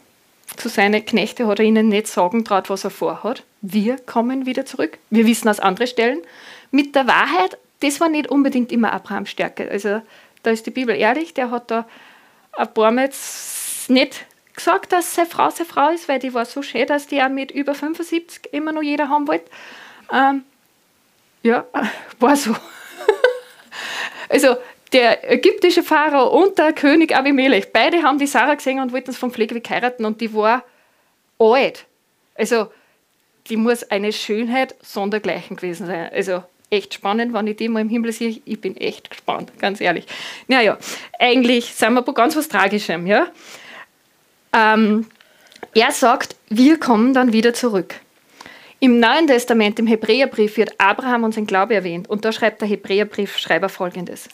Zu 0.56 0.68
seinen 0.68 1.06
Knechten 1.06 1.48
hat 1.48 1.60
er 1.60 1.66
ihnen 1.66 1.90
nicht 1.90 2.08
sagen 2.08 2.44
traut, 2.44 2.70
was 2.70 2.84
er 2.84 2.90
vorhat. 2.90 3.44
Wir 3.62 3.98
kommen 3.98 4.46
wieder 4.46 4.66
zurück. 4.66 4.98
Wir 5.10 5.26
wissen 5.26 5.48
aus 5.48 5.60
anderen 5.60 5.88
Stellen. 5.88 6.22
Mit 6.72 6.96
der 6.96 7.08
Wahrheit, 7.08 7.58
das 7.82 8.00
war 8.02 8.10
nicht 8.10 8.30
unbedingt 8.30 8.72
immer 8.72 8.92
Abrahams 8.92 9.30
Stärke. 9.30 9.70
Also 9.70 10.02
da 10.44 10.52
ist 10.52 10.66
die 10.66 10.72
Bibel 10.72 10.96
ehrlich, 10.96 11.34
der 11.34 11.52
hat 11.52 11.70
da 11.70 11.88
ein 12.54 12.74
paar 12.74 12.92
Mal 12.92 13.10
nicht 13.88 14.26
gesagt, 14.60 14.92
dass 14.92 15.16
seine 15.16 15.28
Frau 15.28 15.50
seine 15.50 15.68
Frau 15.68 15.90
ist, 15.90 16.08
weil 16.08 16.20
die 16.20 16.34
war 16.34 16.46
so 16.46 16.62
schön, 16.62 16.86
dass 16.86 17.08
die 17.08 17.22
auch 17.22 17.30
mit 17.30 17.52
über 17.52 17.74
75 17.74 18.54
immer 18.54 18.72
noch 18.72 18.84
jeder 18.84 19.10
haben 19.10 19.28
wollte. 19.28 19.50
Ähm, 20.14 20.44
ja, 21.44 21.66
war 22.20 22.36
so. 22.36 22.56
also 24.30 24.56
der 24.94 25.32
ägyptische 25.32 25.84
Pharao 25.84 26.28
und 26.42 26.58
der 26.58 26.74
König 26.74 27.16
Abimelech, 27.16 27.72
beide 27.72 28.04
haben 28.04 28.18
die 28.18 28.28
Sarah 28.28 28.56
gesehen 28.56 28.80
und 28.80 28.92
wollten 28.92 29.12
es 29.12 29.18
vom 29.18 29.32
Pflegeweg 29.32 29.70
heiraten 29.70 30.06
und 30.06 30.20
die 30.22 30.34
war 30.34 30.64
alt. 31.38 31.86
Also 32.36 32.72
die 33.48 33.58
muss 33.58 33.84
eine 33.84 34.14
Schönheit 34.14 34.76
sondergleichen 34.82 35.58
gewesen 35.58 35.88
sein. 35.88 36.10
Also 36.14 36.44
echt 36.70 36.94
spannend, 36.94 37.34
wenn 37.34 37.48
ich 37.48 37.58
die 37.58 37.70
mal 37.70 37.82
im 37.82 37.90
Himmel 37.90 38.12
sehe. 38.12 38.42
Ich 38.46 38.62
bin 38.62 38.78
echt 38.78 39.10
gespannt, 39.10 39.52
ganz 39.60 39.82
ehrlich. 39.82 40.06
Naja, 40.48 40.78
eigentlich 41.18 41.74
sind 41.74 41.94
wir 41.94 42.02
bei 42.02 42.12
ganz 42.14 42.36
was 42.36 42.48
Tragischem. 42.48 43.08
Ja? 43.08 43.28
Ähm, 44.54 45.08
er 45.74 45.92
sagt, 45.92 46.36
wir 46.50 46.80
kommen 46.80 47.14
dann 47.14 47.34
wieder 47.34 47.54
zurück. 47.54 47.96
Im 48.80 49.00
Neuen 49.00 49.28
Testament, 49.28 49.78
im 49.78 49.88
Hebräerbrief, 49.88 50.56
wird 50.58 50.80
Abraham 50.80 51.26
und 51.26 51.34
sein 51.34 51.46
Glaube 51.46 51.76
erwähnt. 51.76 52.10
Und 52.10 52.24
da 52.24 52.32
schreibt 52.32 52.62
der 52.62 52.68
Hebräerbriefschreiber 52.68 53.70
folgendes. 53.70 54.30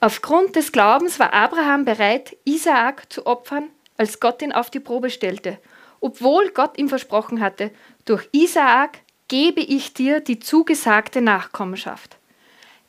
Aufgrund 0.00 0.56
des 0.56 0.72
Glaubens 0.72 1.20
war 1.20 1.32
Abraham 1.32 1.84
bereit, 1.84 2.36
Isaak 2.44 3.12
zu 3.12 3.26
opfern, 3.26 3.68
als 3.96 4.18
Gott 4.18 4.42
ihn 4.42 4.52
auf 4.52 4.70
die 4.70 4.80
Probe 4.80 5.10
stellte, 5.10 5.58
obwohl 6.00 6.50
Gott 6.50 6.78
ihm 6.78 6.88
versprochen 6.88 7.40
hatte, 7.40 7.70
durch 8.04 8.28
Isaak 8.32 8.98
gebe 9.28 9.60
ich 9.60 9.94
dir 9.94 10.20
die 10.20 10.40
zugesagte 10.40 11.20
Nachkommenschaft. 11.20 12.16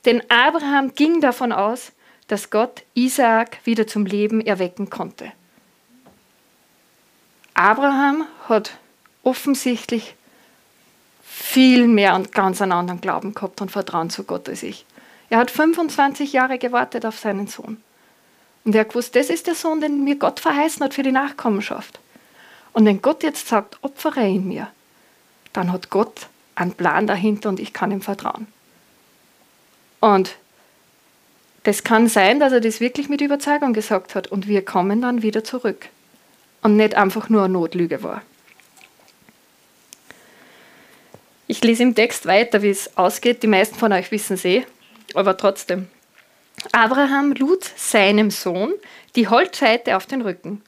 Denn 0.06 0.24
Abraham 0.30 0.96
ging 0.96 1.22
davon 1.22 1.52
aus, 1.52 1.92
dass 2.28 2.50
Gott 2.50 2.84
Isaak 2.96 3.60
wieder 3.64 3.86
zum 3.86 4.06
Leben 4.06 4.42
erwecken 4.42 4.90
konnte. 4.90 5.32
Abraham 7.54 8.26
hat 8.48 8.78
offensichtlich 9.24 10.16
viel 11.24 11.88
mehr 11.88 12.16
und 12.16 12.32
ganz 12.32 12.62
einen 12.62 12.72
anderen 12.72 13.02
Glauben 13.02 13.34
gehabt 13.34 13.62
und 13.62 13.72
Vertrauen 13.72 14.10
zu 14.10 14.24
Gott 14.24 14.50
als 14.50 14.64
ich. 14.64 14.86
Er 15.30 15.40
hat 15.40 15.52
25 15.52 16.34
Jahre 16.34 16.58
gewartet 16.58 17.06
auf 17.06 17.18
seinen 17.18 17.48
Sohn. 17.48 17.82
Und 18.66 18.76
er 18.76 18.82
hat 18.82 18.90
gewusst, 18.90 19.16
das 19.16 19.30
ist 19.30 19.48
der 19.48 19.56
Sohn, 19.56 19.82
den 19.82 20.04
mir 20.04 20.16
Gott 20.16 20.40
verheißen 20.40 20.84
hat 20.84 20.94
für 20.94 21.04
die 21.04 21.12
Nachkommenschaft. 21.12 22.00
Und 22.72 22.86
wenn 22.86 23.02
Gott 23.02 23.24
jetzt 23.24 23.48
sagt, 23.48 23.78
opfere 23.82 24.26
ihn 24.26 24.48
mir, 24.48 24.68
dann 25.54 25.72
hat 25.72 25.90
Gott 25.90 26.28
einen 26.56 26.74
Plan 26.74 27.08
dahinter 27.08 27.50
und 27.50 27.60
ich 27.60 27.74
kann 27.74 27.92
ihm 27.92 28.02
vertrauen. 28.02 28.48
Und 30.00 30.36
das 31.64 31.84
kann 31.84 32.08
sein, 32.08 32.40
dass 32.40 32.52
er 32.52 32.62
das 32.62 32.80
wirklich 32.80 33.10
mit 33.10 33.22
Überzeugung 33.22 33.74
gesagt 33.74 34.16
hat 34.16 34.28
und 34.28 34.48
wir 34.48 34.66
kommen 34.66 35.02
dann 35.02 35.22
wieder 35.22 35.44
zurück. 35.44 35.90
Und 36.64 36.78
nicht 36.78 36.96
einfach 36.96 37.30
nur 37.30 37.44
eine 37.44 37.54
Notlüge 37.54 38.02
war. 38.02 38.24
Ich 41.46 41.64
lese 41.64 41.84
im 41.84 41.94
Text 41.94 42.26
weiter, 42.26 42.62
wie 42.62 42.70
es 42.70 42.98
ausgeht. 42.98 43.44
Die 43.44 43.48
meisten 43.48 43.76
von 43.76 43.94
euch 43.94 44.10
wissen 44.12 44.34
es 44.34 44.46
eh 44.46 44.66
aber 45.14 45.38
trotzdem. 45.38 45.88
Abraham 46.72 47.34
lud 47.34 47.64
seinem 47.76 48.32
Sohn 48.32 48.74
die 49.16 49.28
Holzscheite 49.28 49.98
auf 49.98 50.06
den 50.06 50.22
Rücken. 50.22 50.62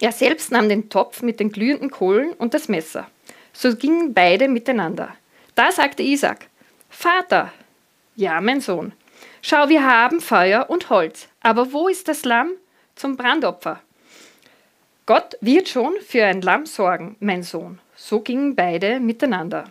Er 0.00 0.12
selbst 0.12 0.50
nahm 0.50 0.68
den 0.68 0.88
Topf 0.88 1.22
mit 1.22 1.40
den 1.40 1.50
glühenden 1.50 1.90
Kohlen 1.90 2.32
und 2.32 2.54
das 2.54 2.68
Messer. 2.68 3.08
So 3.52 3.74
gingen 3.76 4.14
beide 4.14 4.48
miteinander. 4.48 5.14
Da 5.54 5.70
sagte 5.72 6.02
Isaac, 6.02 6.46
Vater, 6.90 7.52
ja, 8.16 8.40
mein 8.40 8.60
Sohn, 8.60 8.92
schau, 9.42 9.68
wir 9.68 9.84
haben 9.84 10.20
Feuer 10.20 10.68
und 10.68 10.90
Holz, 10.90 11.28
aber 11.40 11.72
wo 11.72 11.88
ist 11.88 12.08
das 12.08 12.24
Lamm 12.24 12.50
zum 12.96 13.16
Brandopfer? 13.16 13.80
Gott 15.06 15.36
wird 15.42 15.68
schon 15.68 15.92
für 16.00 16.24
ein 16.24 16.40
Lamm 16.40 16.64
sorgen, 16.64 17.16
mein 17.20 17.42
Sohn. 17.42 17.78
So 17.94 18.20
gingen 18.20 18.54
beide 18.54 19.00
miteinander. 19.00 19.64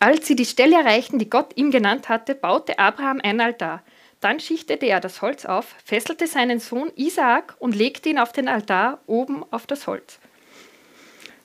Als 0.00 0.26
sie 0.26 0.36
die 0.36 0.46
Stelle 0.46 0.76
erreichten, 0.76 1.18
die 1.18 1.28
Gott 1.28 1.52
ihm 1.56 1.70
genannt 1.70 2.08
hatte, 2.08 2.34
baute 2.34 2.78
Abraham 2.78 3.20
ein 3.22 3.42
Altar. 3.42 3.82
Dann 4.20 4.40
schichtete 4.40 4.86
er 4.86 5.00
das 5.00 5.20
Holz 5.20 5.44
auf, 5.44 5.74
fesselte 5.84 6.26
seinen 6.26 6.60
Sohn 6.60 6.90
Isaak 6.96 7.56
und 7.58 7.76
legte 7.76 8.08
ihn 8.08 8.18
auf 8.18 8.32
den 8.32 8.48
Altar 8.48 9.00
oben 9.06 9.44
auf 9.50 9.66
das 9.66 9.86
Holz. 9.86 10.18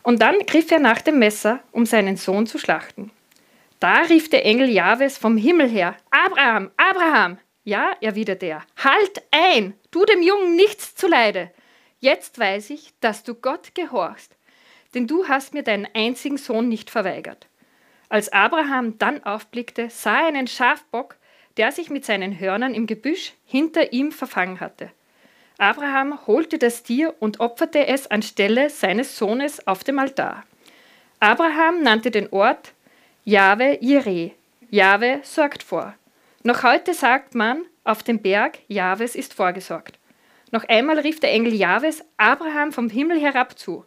Und 0.02 0.22
dann 0.22 0.40
griff 0.48 0.72
er 0.72 0.80
nach 0.80 1.02
dem 1.02 1.20
Messer, 1.20 1.60
um 1.74 1.86
seinen 1.86 2.16
Sohn 2.16 2.48
zu 2.48 2.58
schlachten. 2.58 3.12
Da 3.82 4.04
rief 4.04 4.30
der 4.30 4.46
Engel 4.46 4.70
Jahwes 4.70 5.18
vom 5.18 5.36
Himmel 5.36 5.68
her: 5.68 5.98
Abraham, 6.10 6.72
Abraham! 6.78 7.38
Ja, 7.66 7.92
erwiderte 8.00 8.46
er: 8.46 8.64
Halt 8.78 9.24
ein! 9.32 9.74
Tu 9.92 10.06
dem 10.06 10.22
Jungen 10.22 10.56
nichts 10.56 10.96
zuleide! 10.96 11.52
Jetzt 12.00 12.38
weiß 12.38 12.70
ich, 12.70 12.94
dass 13.00 13.24
du 13.24 13.34
Gott 13.34 13.74
gehorchst, 13.74 14.36
denn 14.94 15.08
du 15.08 15.28
hast 15.28 15.54
mir 15.54 15.64
deinen 15.64 15.88
einzigen 15.94 16.38
Sohn 16.38 16.70
nicht 16.70 16.90
verweigert. 16.90 17.48
Als 18.10 18.32
Abraham 18.32 18.98
dann 19.00 19.24
aufblickte, 19.24 19.90
sah 19.90 20.22
er 20.22 20.28
einen 20.28 20.48
Schafbock, 20.48 21.18
der 21.58 21.72
sich 21.72 21.90
mit 21.90 22.06
seinen 22.06 22.40
Hörnern 22.40 22.76
im 22.76 22.86
Gebüsch 22.86 23.34
hinter 23.46 23.92
ihm 23.92 24.12
verfangen 24.12 24.60
hatte. 24.60 24.92
Abraham 25.58 26.28
holte 26.28 26.60
das 26.60 26.84
Tier 26.84 27.16
und 27.20 27.40
opferte 27.40 27.88
es 27.88 28.06
anstelle 28.12 28.70
seines 28.70 29.18
Sohnes 29.18 29.66
auf 29.66 29.84
dem 29.84 29.98
Altar. 29.98 30.44
Abraham 31.20 31.82
nannte 31.82 32.12
den 32.12 32.32
Ort 32.32 32.74
Jahwe 33.26 33.80
Jireh. 33.82 34.32
Jahwe 34.70 35.22
sorgt 35.24 35.64
vor. 35.64 35.96
Noch 36.44 36.62
heute 36.62 36.94
sagt 36.94 37.34
man 37.34 37.66
auf 37.84 38.04
dem 38.04 38.22
Berg, 38.22 38.60
Jahwes 38.68 39.16
ist 39.16 39.34
vorgesorgt. 39.34 39.97
Noch 40.52 40.64
einmal 40.66 41.00
rief 41.00 41.20
der 41.20 41.32
Engel 41.32 41.54
Jahwes 41.54 42.04
Abraham 42.18 42.72
vom 42.72 42.90
Himmel 42.90 43.20
herab 43.20 43.58
zu. 43.60 43.86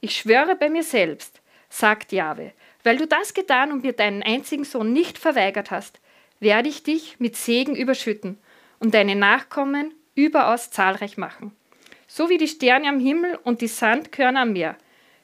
Ich 0.00 0.16
schwöre 0.16 0.56
bei 0.56 0.70
mir 0.70 0.82
selbst, 0.82 1.42
sagt 1.68 2.12
Jahwe, 2.12 2.52
weil 2.82 2.96
du 2.96 3.06
das 3.06 3.34
getan 3.34 3.72
und 3.72 3.82
mir 3.82 3.92
deinen 3.92 4.22
einzigen 4.22 4.64
Sohn 4.64 4.92
nicht 4.92 5.18
verweigert 5.18 5.70
hast, 5.70 6.00
werde 6.40 6.68
ich 6.68 6.82
dich 6.82 7.16
mit 7.18 7.36
Segen 7.36 7.76
überschütten 7.76 8.38
und 8.78 8.94
deine 8.94 9.16
Nachkommen 9.16 9.92
überaus 10.14 10.70
zahlreich 10.70 11.16
machen. 11.16 11.52
So 12.06 12.30
wie 12.30 12.38
die 12.38 12.48
Sterne 12.48 12.88
am 12.88 13.00
Himmel 13.00 13.38
und 13.44 13.60
die 13.60 13.68
Sandkörner 13.68 14.40
am 14.42 14.52
Meer. 14.52 14.76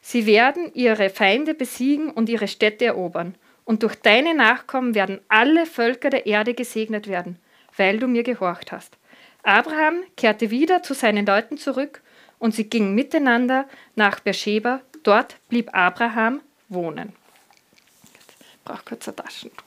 Sie 0.03 0.27
werden 0.27 0.71
ihre 0.75 1.09
Feinde 1.09 1.55
besiegen 1.55 2.11
und 2.11 2.29
ihre 2.29 2.47
Städte 2.47 2.85
erobern. 2.85 3.37
Und 3.65 3.83
durch 3.83 3.95
deine 3.95 4.35
Nachkommen 4.35 4.95
werden 4.95 5.21
alle 5.29 5.65
Völker 5.65 6.11
der 6.11 6.27
Erde 6.27 6.53
gesegnet 6.53 7.09
werden, 7.09 7.39
weil 7.77 7.99
du 7.99 8.07
mir 8.07 8.23
gehorcht 8.23 8.71
hast. 8.71 8.99
Abraham 9.45 10.03
kehrte 10.17 10.51
wieder 10.51 10.83
zu 10.83 10.95
seinen 10.95 11.27
Leuten 11.27 11.59
zurück 11.59 12.03
und 12.39 12.55
sie 12.55 12.65
gingen 12.65 12.95
miteinander 12.95 13.67
nach 13.95 14.21
Beersheba. 14.21 14.81
Dort 15.03 15.37
blieb 15.49 15.75
Abraham 15.75 16.41
wohnen 16.69 17.13
brauche 18.65 18.83
kurz 18.85 19.09
ein 19.09 19.17
Taschentuch. 19.17 19.65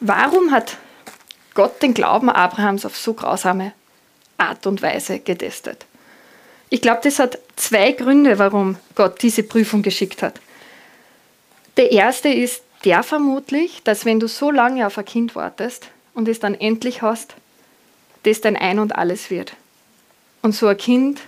Warum 0.00 0.52
hat 0.52 0.76
Gott 1.54 1.82
den 1.82 1.94
Glauben 1.94 2.28
Abrahams 2.28 2.84
auf 2.84 2.96
so 2.96 3.14
grausame 3.14 3.72
Art 4.36 4.66
und 4.66 4.82
Weise 4.82 5.20
getestet. 5.20 5.86
Ich 6.68 6.80
glaube, 6.80 7.00
das 7.04 7.18
hat 7.18 7.38
zwei 7.56 7.92
Gründe, 7.92 8.38
warum 8.38 8.76
Gott 8.94 9.22
diese 9.22 9.42
Prüfung 9.42 9.82
geschickt 9.82 10.22
hat. 10.22 10.40
Der 11.76 11.92
erste 11.92 12.28
ist 12.28 12.62
der 12.84 13.02
vermutlich, 13.02 13.82
dass 13.84 14.04
wenn 14.04 14.20
du 14.20 14.28
so 14.28 14.50
lange 14.50 14.86
auf 14.86 14.98
ein 14.98 15.04
Kind 15.04 15.34
wartest 15.34 15.88
und 16.14 16.28
es 16.28 16.40
dann 16.40 16.54
endlich 16.54 17.02
hast, 17.02 17.34
das 18.24 18.40
dein 18.40 18.56
Ein 18.56 18.78
und 18.78 18.96
alles 18.96 19.30
wird. 19.30 19.52
Und 20.42 20.52
so 20.52 20.66
ein 20.66 20.76
Kind 20.76 21.20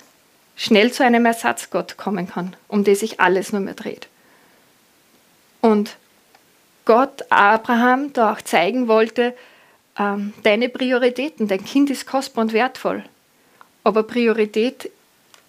schnell 0.57 0.92
zu 0.92 1.05
einem 1.05 1.24
Ersatzgott 1.24 1.96
kommen 1.96 2.29
kann, 2.29 2.57
um 2.66 2.85
den 2.85 2.96
sich 2.96 3.20
alles 3.20 3.53
nur 3.53 3.61
mehr 3.61 3.74
dreht. 3.74 4.09
Und 5.61 5.96
Gott 6.85 7.24
Abraham 7.31 8.12
da 8.12 8.33
auch 8.33 8.40
zeigen 8.40 8.88
wollte, 8.88 9.35
ähm, 9.98 10.33
deine 10.42 10.68
Prioritäten, 10.68 11.48
dein 11.48 11.64
Kind 11.64 11.90
ist 11.90 12.07
kostbar 12.07 12.44
und 12.44 12.53
wertvoll, 12.53 13.05
aber 13.85 14.03
Priorität 14.05 14.90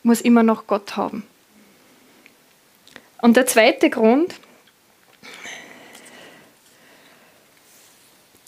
muss 0.04 0.22
immer 0.22 0.44
noch 0.44 0.68
Gott 0.68 0.98
haben. 0.98 1.24
Und 3.22 3.36
der 3.36 3.46
zweite 3.46 3.90
Grund, 3.90 4.36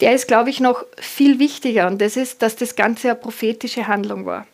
der 0.00 0.14
ist, 0.14 0.26
glaube 0.26 0.50
ich, 0.50 0.60
noch 0.60 0.84
viel 0.98 1.38
wichtiger 1.38 1.86
und 1.86 2.00
das 2.00 2.16
ist, 2.16 2.42
dass 2.42 2.56
das 2.56 2.74
Ganze 2.74 3.10
eine 3.10 3.18
prophetische 3.18 3.86
Handlung 3.86 4.26
war. 4.26 4.46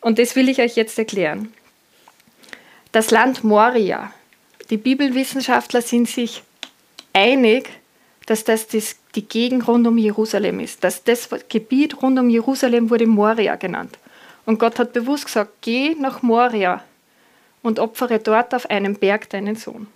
Und 0.00 0.18
das 0.18 0.34
will 0.34 0.48
ich 0.48 0.60
euch 0.60 0.76
jetzt 0.76 0.98
erklären. 0.98 1.52
Das 2.90 3.10
Land 3.10 3.44
Moria, 3.44 4.12
die 4.68 4.76
Bibelwissenschaftler 4.76 5.80
sind 5.80 6.08
sich 6.08 6.42
einig, 7.12 7.70
dass 8.26 8.44
das, 8.44 8.66
die 8.66 9.28
Gegend 9.28 9.66
rund 9.66 9.86
um 9.86 9.96
Jerusalem 9.96 10.60
ist. 10.60 10.84
Dass 10.84 11.04
das 11.04 11.28
Gebiet 11.48 12.02
rund 12.02 12.18
um 12.18 12.28
Jerusalem 12.28 12.90
wurde 12.90 13.06
Moria 13.06 13.56
genannt. 13.56 13.98
Und 14.44 14.58
Gott 14.58 14.78
hat 14.78 14.92
bewusst 14.92 15.26
gesagt, 15.26 15.52
geh 15.60 15.94
nach 15.94 16.22
Moria 16.22 16.82
und 17.62 17.78
opfere 17.78 18.18
dort 18.18 18.54
auf 18.54 18.68
einem 18.68 18.96
Berg 18.96 19.30
deinen 19.30 19.56
Sohn. 19.56 19.86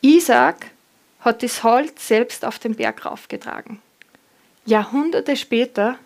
Isaac 0.00 0.70
hat 1.20 1.42
das 1.42 1.62
Holz 1.62 2.08
selbst 2.08 2.44
auf 2.44 2.58
den 2.58 2.74
Berg 2.74 3.04
raufgetragen. 3.04 3.80
Jahrhunderte 4.64 5.36
später 5.36 5.98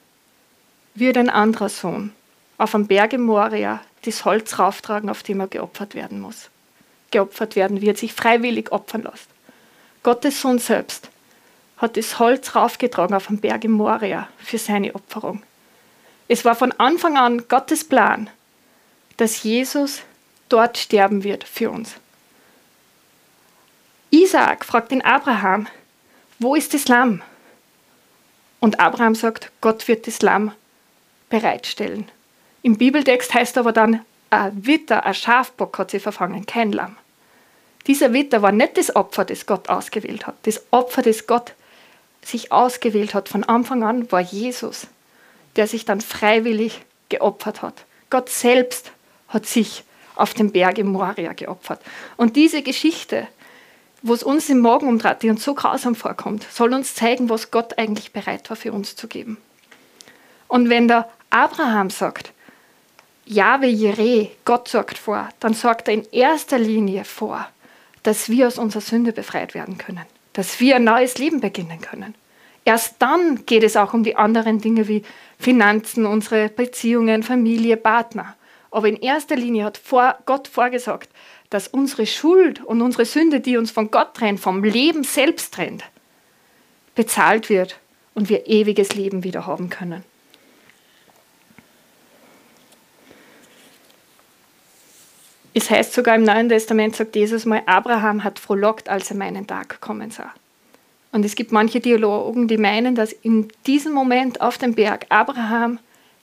wird 0.94 1.16
ein 1.16 1.30
anderer 1.30 1.68
Sohn 1.68 2.12
auf 2.58 2.74
einem 2.74 2.86
Berg 2.86 3.12
in 3.12 3.22
Moria 3.22 3.80
das 4.04 4.24
Holz 4.24 4.58
rauftragen, 4.58 5.08
auf 5.08 5.22
dem 5.22 5.40
er 5.40 5.48
geopfert 5.48 5.94
werden 5.94 6.20
muss. 6.20 6.50
Geopfert 7.10 7.56
werden 7.56 7.80
wird, 7.80 7.98
sich 7.98 8.12
freiwillig 8.12 8.72
opfern 8.72 9.02
lässt. 9.02 9.28
Gottes 10.02 10.40
Sohn 10.40 10.58
selbst 10.58 11.08
hat 11.78 11.96
das 11.96 12.18
Holz 12.18 12.54
raufgetragen 12.54 13.14
auf 13.14 13.28
den 13.28 13.40
Berg 13.40 13.64
in 13.64 13.72
Moria 13.72 14.28
für 14.38 14.58
seine 14.58 14.94
Opferung. 14.94 15.42
Es 16.28 16.44
war 16.44 16.54
von 16.54 16.72
Anfang 16.72 17.16
an 17.16 17.48
Gottes 17.48 17.84
Plan, 17.84 18.30
dass 19.16 19.42
Jesus 19.42 20.02
dort 20.48 20.78
sterben 20.78 21.22
wird 21.24 21.44
für 21.44 21.70
uns. 21.70 21.94
Isaak 24.10 24.64
fragt 24.64 24.90
den 24.90 25.04
Abraham, 25.04 25.66
wo 26.38 26.54
ist 26.54 26.72
das 26.72 26.88
Lamm? 26.88 27.22
Und 28.60 28.80
Abraham 28.80 29.14
sagt, 29.14 29.50
Gott 29.60 29.88
wird 29.88 30.06
das 30.06 30.22
Lamm 30.22 30.52
bereitstellen. 31.28 32.10
Im 32.62 32.78
Bibeltext 32.78 33.34
heißt 33.34 33.58
aber 33.58 33.72
dann, 33.72 34.04
ein 34.30 34.66
Witter, 34.66 35.04
ein 35.04 35.14
Schafbock 35.14 35.78
hat 35.78 35.90
sie 35.90 36.00
verfangen, 36.00 36.46
kein 36.46 36.72
Lamm. 36.72 36.96
Dieser 37.86 38.12
Witter 38.12 38.40
war 38.40 38.52
nicht 38.52 38.78
das 38.78 38.96
Opfer, 38.96 39.24
das 39.24 39.46
Gott 39.46 39.68
ausgewählt 39.68 40.26
hat. 40.26 40.36
Das 40.44 40.64
Opfer, 40.70 41.02
das 41.02 41.26
Gott 41.26 41.52
sich 42.22 42.50
ausgewählt 42.50 43.12
hat 43.14 43.28
von 43.28 43.44
Anfang 43.44 43.82
an, 43.82 44.10
war 44.10 44.20
Jesus, 44.20 44.86
der 45.56 45.66
sich 45.66 45.84
dann 45.84 46.00
freiwillig 46.00 46.80
geopfert 47.08 47.62
hat. 47.62 47.84
Gott 48.10 48.28
selbst 48.28 48.92
hat 49.28 49.46
sich 49.46 49.84
auf 50.16 50.34
dem 50.34 50.52
Berg 50.52 50.78
im 50.78 50.88
Moria 50.88 51.32
geopfert. 51.32 51.80
Und 52.16 52.36
diese 52.36 52.62
Geschichte, 52.62 53.26
wo 54.02 54.14
es 54.14 54.22
uns 54.22 54.48
im 54.48 54.60
Morgen 54.60 54.88
umdreht, 54.88 55.22
die 55.22 55.30
uns 55.30 55.44
so 55.44 55.54
grausam 55.54 55.94
vorkommt, 55.94 56.46
soll 56.50 56.72
uns 56.72 56.94
zeigen, 56.94 57.28
was 57.28 57.50
Gott 57.50 57.78
eigentlich 57.78 58.12
bereit 58.12 58.48
war 58.50 58.56
für 58.56 58.72
uns 58.72 58.96
zu 58.96 59.08
geben. 59.08 59.38
Und 60.46 60.68
wenn 60.68 60.88
der 60.88 61.08
Abraham 61.30 61.90
sagt, 61.90 62.32
Jahwe 63.26 63.66
Jireh, 63.66 64.28
Gott 64.44 64.68
sorgt 64.68 64.98
vor, 64.98 65.28
dann 65.40 65.54
sorgt 65.54 65.88
er 65.88 65.94
in 65.94 66.04
erster 66.12 66.58
Linie 66.58 67.04
vor, 67.04 67.48
dass 68.02 68.28
wir 68.28 68.46
aus 68.46 68.58
unserer 68.58 68.82
Sünde 68.82 69.12
befreit 69.12 69.54
werden 69.54 69.78
können, 69.78 70.04
dass 70.34 70.60
wir 70.60 70.76
ein 70.76 70.84
neues 70.84 71.16
Leben 71.18 71.40
beginnen 71.40 71.80
können. 71.80 72.14
Erst 72.64 72.96
dann 73.00 73.44
geht 73.44 73.62
es 73.62 73.76
auch 73.76 73.92
um 73.92 74.04
die 74.04 74.16
anderen 74.16 74.60
Dinge 74.60 74.88
wie 74.88 75.02
Finanzen, 75.38 76.06
unsere 76.06 76.48
Beziehungen, 76.48 77.22
Familie, 77.22 77.76
Partner. 77.76 78.36
Aber 78.70 78.88
in 78.88 78.96
erster 78.96 79.36
Linie 79.36 79.64
hat 79.64 79.76
vor 79.76 80.16
Gott 80.26 80.48
vorgesagt, 80.48 81.10
dass 81.50 81.68
unsere 81.68 82.06
Schuld 82.06 82.64
und 82.64 82.82
unsere 82.82 83.04
Sünde, 83.04 83.40
die 83.40 83.56
uns 83.56 83.70
von 83.70 83.90
Gott 83.90 84.14
trennt, 84.14 84.40
vom 84.40 84.64
Leben 84.64 85.04
selbst 85.04 85.54
trennt, 85.54 85.84
bezahlt 86.94 87.50
wird 87.50 87.78
und 88.14 88.28
wir 88.28 88.46
ewiges 88.46 88.94
Leben 88.94 89.22
wieder 89.22 89.46
haben 89.46 89.68
können. 89.68 90.02
Es 95.56 95.70
heißt 95.70 95.92
sogar 95.92 96.16
im 96.16 96.24
Neuen 96.24 96.48
Testament, 96.48 96.96
sagt 96.96 97.14
Jesus 97.14 97.44
mal, 97.44 97.62
Abraham 97.66 98.24
hat 98.24 98.40
frohlockt, 98.40 98.88
als 98.88 99.10
er 99.10 99.16
meinen 99.16 99.46
Tag 99.46 99.80
kommen 99.80 100.10
sah. 100.10 100.32
Und 101.14 101.24
es 101.24 101.36
gibt 101.36 101.52
manche 101.52 101.80
Theologen, 101.80 102.48
die 102.48 102.58
meinen, 102.58 102.96
dass 102.96 103.12
in 103.12 103.48
diesem 103.66 103.92
Moment 103.92 104.40
auf 104.40 104.58
dem 104.58 104.74
Berg 104.74 105.06
Abraham 105.10 105.78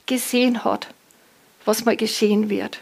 gesehen 0.06 0.65
hat, 0.65 0.88
was 1.63 1.86
mal 1.86 1.95
geschehen 1.95 2.49
wird. 2.49 2.82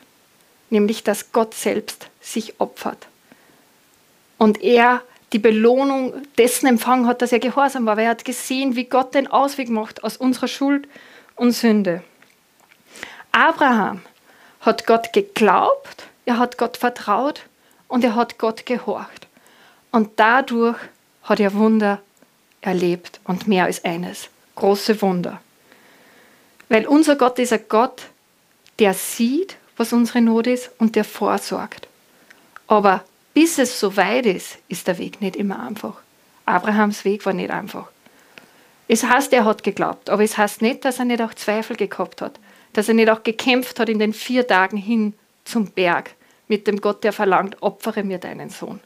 Nämlich, 0.71 1.03
dass 1.03 1.31
Gott 1.31 1.53
selbst 1.53 2.07
sich 2.19 2.59
opfert. 2.59 3.07
Und 4.39 4.61
er 4.61 5.03
die 5.33 5.39
Belohnung 5.39 6.13
dessen 6.37 6.65
empfangen 6.65 7.05
hat, 7.05 7.21
dass 7.21 7.31
er 7.31 7.39
gehorsam 7.39 7.85
war, 7.85 7.95
weil 7.95 8.05
er 8.05 8.11
hat 8.11 8.25
gesehen, 8.25 8.75
wie 8.75 8.85
Gott 8.85 9.13
den 9.13 9.27
Ausweg 9.27 9.69
macht 9.69 10.03
aus 10.03 10.17
unserer 10.17 10.47
Schuld 10.47 10.87
und 11.35 11.51
Sünde. 11.51 12.03
Abraham 13.31 14.01
hat 14.61 14.87
Gott 14.87 15.13
geglaubt 15.13 16.09
er 16.29 16.37
hat 16.37 16.59
Gott 16.59 16.77
vertraut 16.77 17.41
und 17.87 18.03
er 18.03 18.13
hat 18.13 18.37
Gott 18.37 18.67
gehorcht. 18.67 19.27
Und 19.91 20.11
dadurch 20.19 20.77
hat 21.29 21.39
er 21.39 21.53
Wunder 21.53 22.01
erlebt 22.61 23.21
und 23.23 23.47
mehr 23.47 23.65
als 23.65 23.85
eines. 23.85 24.29
Große 24.55 25.01
Wunder. 25.01 25.39
Weil 26.67 26.85
unser 26.87 27.15
Gott 27.15 27.39
ist 27.39 27.53
ein 27.53 27.63
Gott, 27.69 28.07
der 28.79 28.93
sieht, 28.93 29.55
was 29.77 29.93
unsere 29.93 30.21
Not 30.21 30.47
ist 30.47 30.71
und 30.79 30.95
der 30.95 31.05
vorsorgt. 31.05 31.87
Aber 32.67 33.03
bis 33.33 33.57
es 33.57 33.79
so 33.79 33.95
weit 33.95 34.25
ist, 34.25 34.57
ist 34.67 34.87
der 34.87 34.97
Weg 34.97 35.21
nicht 35.21 35.35
immer 35.35 35.65
einfach. 35.65 36.01
Abrahams 36.45 37.05
Weg 37.05 37.25
war 37.25 37.33
nicht 37.33 37.51
einfach. 37.51 37.87
Es 38.87 39.03
heißt, 39.03 39.31
er 39.33 39.45
hat 39.45 39.63
geglaubt, 39.63 40.09
aber 40.09 40.23
es 40.23 40.37
heißt 40.37 40.61
nicht, 40.63 40.83
dass 40.83 40.97
er 40.97 41.05
nicht 41.05 41.21
auch 41.21 41.33
Zweifel 41.35 41.75
gehabt 41.75 42.21
hat, 42.21 42.39
dass 42.73 42.87
er 42.87 42.95
nicht 42.95 43.09
auch 43.09 43.23
gekämpft 43.23 43.79
hat 43.79 43.87
in 43.87 43.99
den 43.99 44.13
vier 44.13 44.47
Tagen 44.47 44.77
hin 44.77 45.13
zum 45.45 45.71
Berg, 45.71 46.15
mit 46.47 46.65
dem 46.65 46.81
Gott, 46.81 47.03
der 47.03 47.13
verlangt, 47.13 47.61
opfere 47.61 48.03
mir 48.03 48.17
deinen 48.17 48.49
Sohn. 48.49 48.79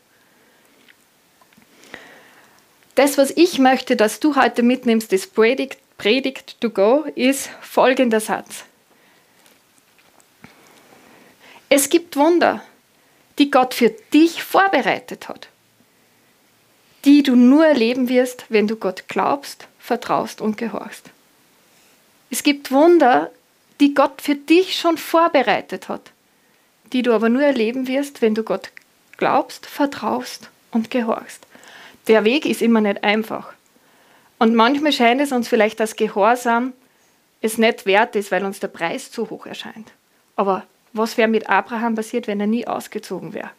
Das, 2.95 3.17
was 3.17 3.31
ich 3.31 3.57
möchte, 3.57 3.95
dass 3.95 4.19
du 4.19 4.35
heute 4.35 4.61
mitnimmst, 4.61 5.11
das 5.11 5.25
Predigt, 5.27 5.77
Predigt 5.97 6.59
to 6.61 6.69
go, 6.69 7.05
ist 7.15 7.49
folgender 7.61 8.19
Satz. 8.19 8.65
Es 11.69 11.89
gibt 11.89 12.15
Wunder, 12.15 12.63
die 13.39 13.49
Gott 13.49 13.73
für 13.73 13.89
dich 13.89 14.43
vorbereitet 14.43 15.27
hat, 15.27 15.47
die 17.05 17.23
du 17.23 17.35
nur 17.35 17.65
erleben 17.65 18.09
wirst, 18.09 18.45
wenn 18.49 18.67
du 18.67 18.75
Gott 18.75 19.05
glaubst, 19.07 19.67
vertraust 19.79 20.39
und 20.39 20.57
gehorchst. 20.57 21.09
Es 22.29 22.43
gibt 22.43 22.71
Wunder, 22.71 23.31
die 23.79 23.95
Gott 23.95 24.21
für 24.21 24.35
dich 24.35 24.79
schon 24.79 24.97
vorbereitet 24.97 25.89
hat, 25.89 26.11
die 26.91 27.01
du 27.01 27.11
aber 27.13 27.29
nur 27.29 27.41
erleben 27.41 27.87
wirst, 27.87 28.21
wenn 28.21 28.35
du 28.35 28.43
Gott 28.43 28.69
glaubst, 29.17 29.65
vertraust 29.65 30.49
und 30.71 30.91
gehorchst. 30.91 31.45
Der 32.07 32.23
Weg 32.23 32.45
ist 32.45 32.61
immer 32.61 32.81
nicht 32.81 33.03
einfach. 33.03 33.53
Und 34.39 34.55
manchmal 34.55 34.91
scheint 34.91 35.21
es 35.21 35.31
uns 35.31 35.47
vielleicht 35.47 35.79
als 35.79 35.95
Gehorsam 35.95 36.73
es 37.41 37.57
nicht 37.57 37.85
wert 37.85 38.15
ist, 38.15 38.31
weil 38.31 38.45
uns 38.45 38.59
der 38.59 38.69
Preis 38.69 39.11
zu 39.11 39.29
hoch 39.29 39.45
erscheint. 39.45 39.91
Aber 40.35 40.65
was 40.93 41.17
wäre 41.17 41.27
mit 41.27 41.49
Abraham 41.49 41.95
passiert, 41.95 42.27
wenn 42.27 42.39
er 42.39 42.47
nie 42.47 42.65
ausgezogen 42.65 43.33
wäre? 43.33 43.49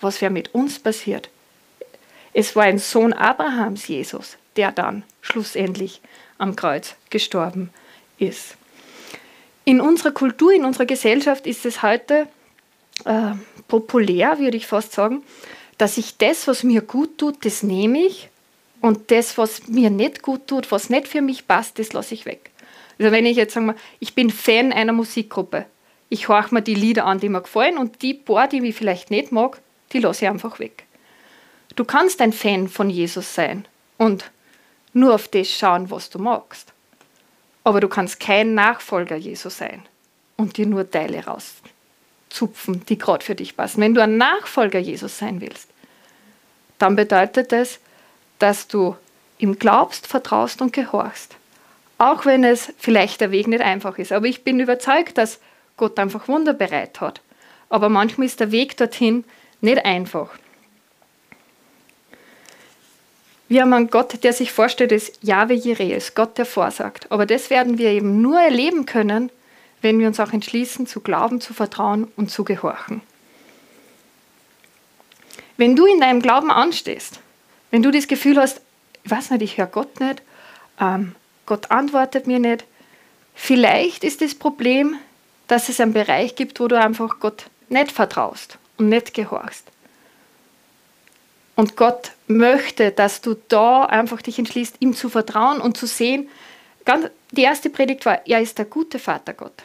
Was 0.00 0.20
wäre 0.20 0.30
mit 0.30 0.54
uns 0.54 0.78
passiert? 0.78 1.30
Es 2.32 2.54
war 2.54 2.64
ein 2.64 2.78
Sohn 2.78 3.12
Abrahams, 3.12 3.88
Jesus, 3.88 4.36
der 4.56 4.72
dann 4.72 5.04
schlussendlich 5.20 6.00
am 6.38 6.54
Kreuz 6.54 6.94
gestorben 7.08 7.70
ist. 8.18 8.56
In 9.64 9.80
unserer 9.80 10.12
Kultur, 10.12 10.52
in 10.52 10.64
unserer 10.64 10.86
Gesellschaft 10.86 11.46
ist 11.46 11.64
es 11.64 11.82
heute 11.82 12.28
äh, 13.04 13.32
populär, 13.68 14.38
würde 14.38 14.56
ich 14.56 14.66
fast 14.66 14.92
sagen, 14.92 15.22
dass 15.80 15.96
ich 15.96 16.18
das, 16.18 16.46
was 16.46 16.62
mir 16.62 16.82
gut 16.82 17.18
tut, 17.18 17.44
das 17.44 17.62
nehme 17.62 17.98
ich 17.98 18.28
Und 18.80 19.10
das, 19.10 19.36
was 19.36 19.68
mir 19.68 19.90
nicht 19.90 20.22
gut 20.22 20.46
tut, 20.46 20.70
was 20.72 20.90
nicht 20.90 21.06
für 21.06 21.20
mich 21.20 21.46
passt, 21.46 21.78
das 21.78 21.92
lasse 21.92 22.14
ich 22.14 22.24
weg. 22.24 22.50
Also 22.98 23.12
wenn 23.12 23.26
ich 23.26 23.36
jetzt 23.36 23.54
sage, 23.54 23.74
ich 23.98 24.14
bin 24.14 24.30
Fan 24.30 24.72
einer 24.72 24.92
Musikgruppe, 24.92 25.66
ich 26.08 26.28
horche 26.28 26.54
mir 26.54 26.62
die 26.62 26.74
Lieder 26.74 27.04
an, 27.04 27.20
die 27.20 27.28
mir 27.28 27.42
gefallen 27.42 27.78
und 27.78 28.02
die 28.02 28.14
paar, 28.14 28.48
die 28.48 28.66
ich 28.66 28.74
vielleicht 28.74 29.10
nicht 29.10 29.32
mag, 29.32 29.60
die 29.92 30.00
lasse 30.00 30.24
ich 30.24 30.30
einfach 30.30 30.58
weg. 30.58 30.84
Du 31.76 31.84
kannst 31.84 32.20
ein 32.20 32.32
Fan 32.32 32.68
von 32.68 32.90
Jesus 32.90 33.34
sein 33.34 33.66
und 33.96 34.30
nur 34.92 35.14
auf 35.14 35.28
das 35.28 35.48
schauen, 35.50 35.90
was 35.90 36.10
du 36.10 36.18
magst. 36.18 36.72
Aber 37.64 37.80
du 37.80 37.88
kannst 37.88 38.18
kein 38.18 38.54
Nachfolger 38.54 39.16
Jesus 39.16 39.58
sein 39.58 39.82
und 40.36 40.56
dir 40.56 40.66
nur 40.66 40.90
Teile 40.90 41.24
rauszupfen, 41.24 42.84
die 42.86 42.98
gerade 42.98 43.24
für 43.24 43.34
dich 43.34 43.56
passen. 43.56 43.80
Wenn 43.80 43.94
du 43.94 44.02
ein 44.02 44.16
Nachfolger 44.16 44.78
Jesus 44.78 45.18
sein 45.18 45.40
willst, 45.40 45.69
dann 46.80 46.96
bedeutet 46.96 47.52
es, 47.52 47.78
dass 48.38 48.66
du 48.66 48.96
ihm 49.38 49.58
glaubst, 49.58 50.06
vertraust 50.06 50.60
und 50.62 50.72
gehorchst. 50.72 51.36
Auch 51.98 52.24
wenn 52.24 52.42
es 52.42 52.72
vielleicht 52.78 53.20
der 53.20 53.30
Weg 53.30 53.46
nicht 53.46 53.60
einfach 53.60 53.98
ist. 53.98 54.12
Aber 54.12 54.26
ich 54.26 54.44
bin 54.44 54.58
überzeugt, 54.58 55.18
dass 55.18 55.38
Gott 55.76 55.98
einfach 55.98 56.26
Wunder 56.26 56.54
bereit 56.54 57.00
hat. 57.00 57.20
Aber 57.68 57.90
manchmal 57.90 58.26
ist 58.26 58.40
der 58.40 58.50
Weg 58.50 58.76
dorthin 58.78 59.24
nicht 59.60 59.84
einfach. 59.84 60.30
Wir 63.48 63.62
haben 63.62 63.72
einen 63.74 63.90
Gott, 63.90 64.22
der 64.22 64.32
sich 64.32 64.52
vorstellt, 64.52 64.92
ist 64.92 65.18
Jahwe 65.22 65.54
Jireh, 65.54 65.94
ist 65.94 66.14
Gott, 66.14 66.38
der 66.38 66.46
vorsagt. 66.46 67.10
Aber 67.10 67.26
das 67.26 67.50
werden 67.50 67.76
wir 67.76 67.90
eben 67.90 68.22
nur 68.22 68.40
erleben 68.40 68.86
können, 68.86 69.30
wenn 69.82 69.98
wir 69.98 70.06
uns 70.06 70.20
auch 70.20 70.32
entschließen, 70.32 70.86
zu 70.86 71.00
glauben, 71.00 71.40
zu 71.40 71.52
vertrauen 71.52 72.08
und 72.16 72.30
zu 72.30 72.44
gehorchen. 72.44 73.02
Wenn 75.60 75.76
du 75.76 75.84
in 75.84 76.00
deinem 76.00 76.22
Glauben 76.22 76.50
anstehst, 76.50 77.20
wenn 77.70 77.82
du 77.82 77.90
das 77.90 78.08
Gefühl 78.08 78.38
hast, 78.38 78.62
ich 79.04 79.10
weiß 79.10 79.28
nicht, 79.32 79.42
ich 79.42 79.58
höre 79.58 79.66
Gott 79.66 80.00
nicht, 80.00 80.22
ähm, 80.80 81.14
Gott 81.44 81.70
antwortet 81.70 82.26
mir 82.26 82.38
nicht, 82.38 82.64
vielleicht 83.34 84.02
ist 84.02 84.22
das 84.22 84.34
Problem, 84.34 84.96
dass 85.48 85.68
es 85.68 85.78
einen 85.78 85.92
Bereich 85.92 86.34
gibt, 86.34 86.60
wo 86.60 86.66
du 86.66 86.80
einfach 86.80 87.20
Gott 87.20 87.44
nicht 87.68 87.92
vertraust 87.92 88.56
und 88.78 88.88
nicht 88.88 89.12
gehorchst. 89.12 89.66
Und 91.56 91.76
Gott 91.76 92.12
möchte, 92.26 92.90
dass 92.90 93.20
du 93.20 93.36
da 93.48 93.84
einfach 93.84 94.22
dich 94.22 94.38
entschließt, 94.38 94.76
ihm 94.80 94.94
zu 94.96 95.10
vertrauen 95.10 95.60
und 95.60 95.76
zu 95.76 95.84
sehen. 95.84 96.30
Ganz, 96.86 97.10
die 97.32 97.42
erste 97.42 97.68
Predigt 97.68 98.06
war, 98.06 98.26
er 98.26 98.40
ist 98.40 98.56
der 98.56 98.64
gute 98.64 98.98
Vater 98.98 99.34
Gott. 99.34 99.62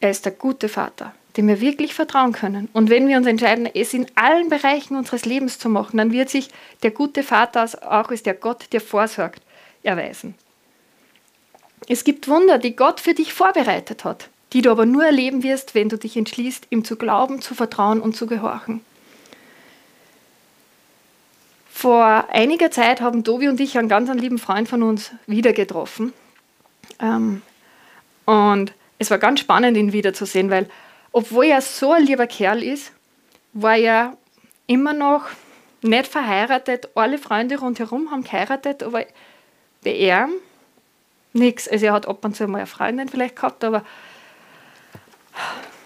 Er 0.00 0.08
ist 0.08 0.24
der 0.24 0.32
gute 0.32 0.70
Vater 0.70 1.12
dem 1.36 1.48
wir 1.48 1.60
wirklich 1.60 1.94
vertrauen 1.94 2.32
können. 2.32 2.68
Und 2.72 2.90
wenn 2.90 3.08
wir 3.08 3.16
uns 3.16 3.26
entscheiden, 3.26 3.68
es 3.72 3.94
in 3.94 4.06
allen 4.14 4.48
Bereichen 4.48 4.96
unseres 4.96 5.24
Lebens 5.24 5.58
zu 5.58 5.68
machen, 5.68 5.98
dann 5.98 6.12
wird 6.12 6.28
sich 6.28 6.48
der 6.82 6.90
gute 6.90 7.22
Vater 7.22 7.68
auch 7.82 8.10
als 8.10 8.22
der 8.22 8.34
Gott, 8.34 8.66
der 8.72 8.80
vorsorgt, 8.80 9.42
erweisen. 9.82 10.34
Es 11.88 12.04
gibt 12.04 12.28
Wunder, 12.28 12.58
die 12.58 12.76
Gott 12.76 13.00
für 13.00 13.14
dich 13.14 13.32
vorbereitet 13.32 14.04
hat, 14.04 14.28
die 14.52 14.62
du 14.62 14.70
aber 14.70 14.86
nur 14.86 15.04
erleben 15.04 15.42
wirst, 15.42 15.74
wenn 15.74 15.88
du 15.88 15.96
dich 15.96 16.16
entschließt, 16.16 16.66
ihm 16.70 16.84
zu 16.84 16.96
glauben, 16.96 17.40
zu 17.40 17.54
vertrauen 17.54 18.00
und 18.00 18.16
zu 18.16 18.26
gehorchen. 18.26 18.80
Vor 21.72 22.26
einiger 22.30 22.70
Zeit 22.70 23.00
haben 23.00 23.24
Tobi 23.24 23.48
und 23.48 23.58
ich 23.58 23.78
einen 23.78 23.88
ganz 23.88 24.12
lieben 24.12 24.38
Freund 24.38 24.68
von 24.68 24.82
uns 24.82 25.12
wieder 25.26 25.54
getroffen. 25.54 26.12
Ähm, 27.00 27.40
und 28.26 28.74
es 28.98 29.10
war 29.10 29.16
ganz 29.16 29.40
spannend, 29.40 29.78
ihn 29.78 29.94
wiederzusehen, 29.94 30.50
weil 30.50 30.68
obwohl 31.12 31.46
er 31.46 31.60
so 31.60 31.92
ein 31.92 32.04
lieber 32.04 32.26
Kerl 32.26 32.62
ist, 32.62 32.92
war 33.52 33.76
er 33.76 34.16
immer 34.66 34.92
noch 34.92 35.24
nicht 35.82 36.06
verheiratet. 36.06 36.88
Alle 36.94 37.18
Freunde 37.18 37.58
rundherum 37.58 38.10
haben 38.10 38.22
geheiratet, 38.22 38.82
aber 38.82 39.04
bei 39.82 39.92
ihm 39.92 40.30
nichts. 41.32 41.68
Also 41.68 41.86
er 41.86 41.92
hat 41.92 42.06
ab 42.06 42.24
und 42.24 42.36
zu 42.36 42.46
mal 42.46 42.58
eine 42.58 42.66
Freundin 42.66 43.08
vielleicht 43.08 43.36
gehabt, 43.36 43.64
aber 43.64 43.84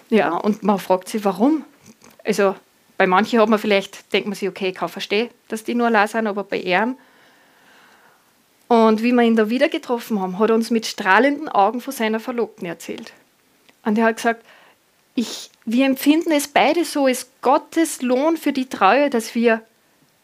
ja, 0.09 0.35
und 0.35 0.63
man 0.63 0.79
fragt 0.79 1.09
sich, 1.09 1.23
warum. 1.23 1.65
Also 2.23 2.55
bei 2.97 3.07
manchen 3.07 3.39
hat 3.39 3.49
man 3.49 3.59
vielleicht, 3.59 4.13
denkt 4.13 4.27
man 4.27 4.35
sich, 4.35 4.47
okay, 4.47 4.69
ich 4.69 4.75
kann 4.75 4.89
verstehen, 4.89 5.29
dass 5.47 5.63
die 5.63 5.75
nur 5.75 5.87
allein 5.87 6.07
sind, 6.07 6.27
aber 6.27 6.43
bei 6.43 6.57
ihm. 6.57 6.97
Und 8.67 9.03
wie 9.03 9.11
wir 9.11 9.21
ihn 9.21 9.35
da 9.35 9.49
wieder 9.49 9.69
getroffen 9.69 10.19
haben, 10.19 10.39
hat 10.39 10.49
er 10.49 10.55
uns 10.55 10.71
mit 10.71 10.85
strahlenden 10.85 11.49
Augen 11.49 11.81
von 11.81 11.93
seiner 11.93 12.19
Verlobten 12.19 12.65
erzählt. 12.65 13.13
Und 13.83 13.97
er 13.97 14.05
hat 14.05 14.15
gesagt, 14.15 14.43
ich, 15.15 15.49
wir 15.65 15.85
empfinden 15.85 16.31
es 16.31 16.47
beide 16.47 16.83
so, 16.85 17.07
ist 17.07 17.29
Gottes 17.41 18.01
Lohn 18.01 18.37
für 18.37 18.51
die 18.51 18.67
Treue, 18.67 19.09
dass 19.09 19.33
wir 19.33 19.61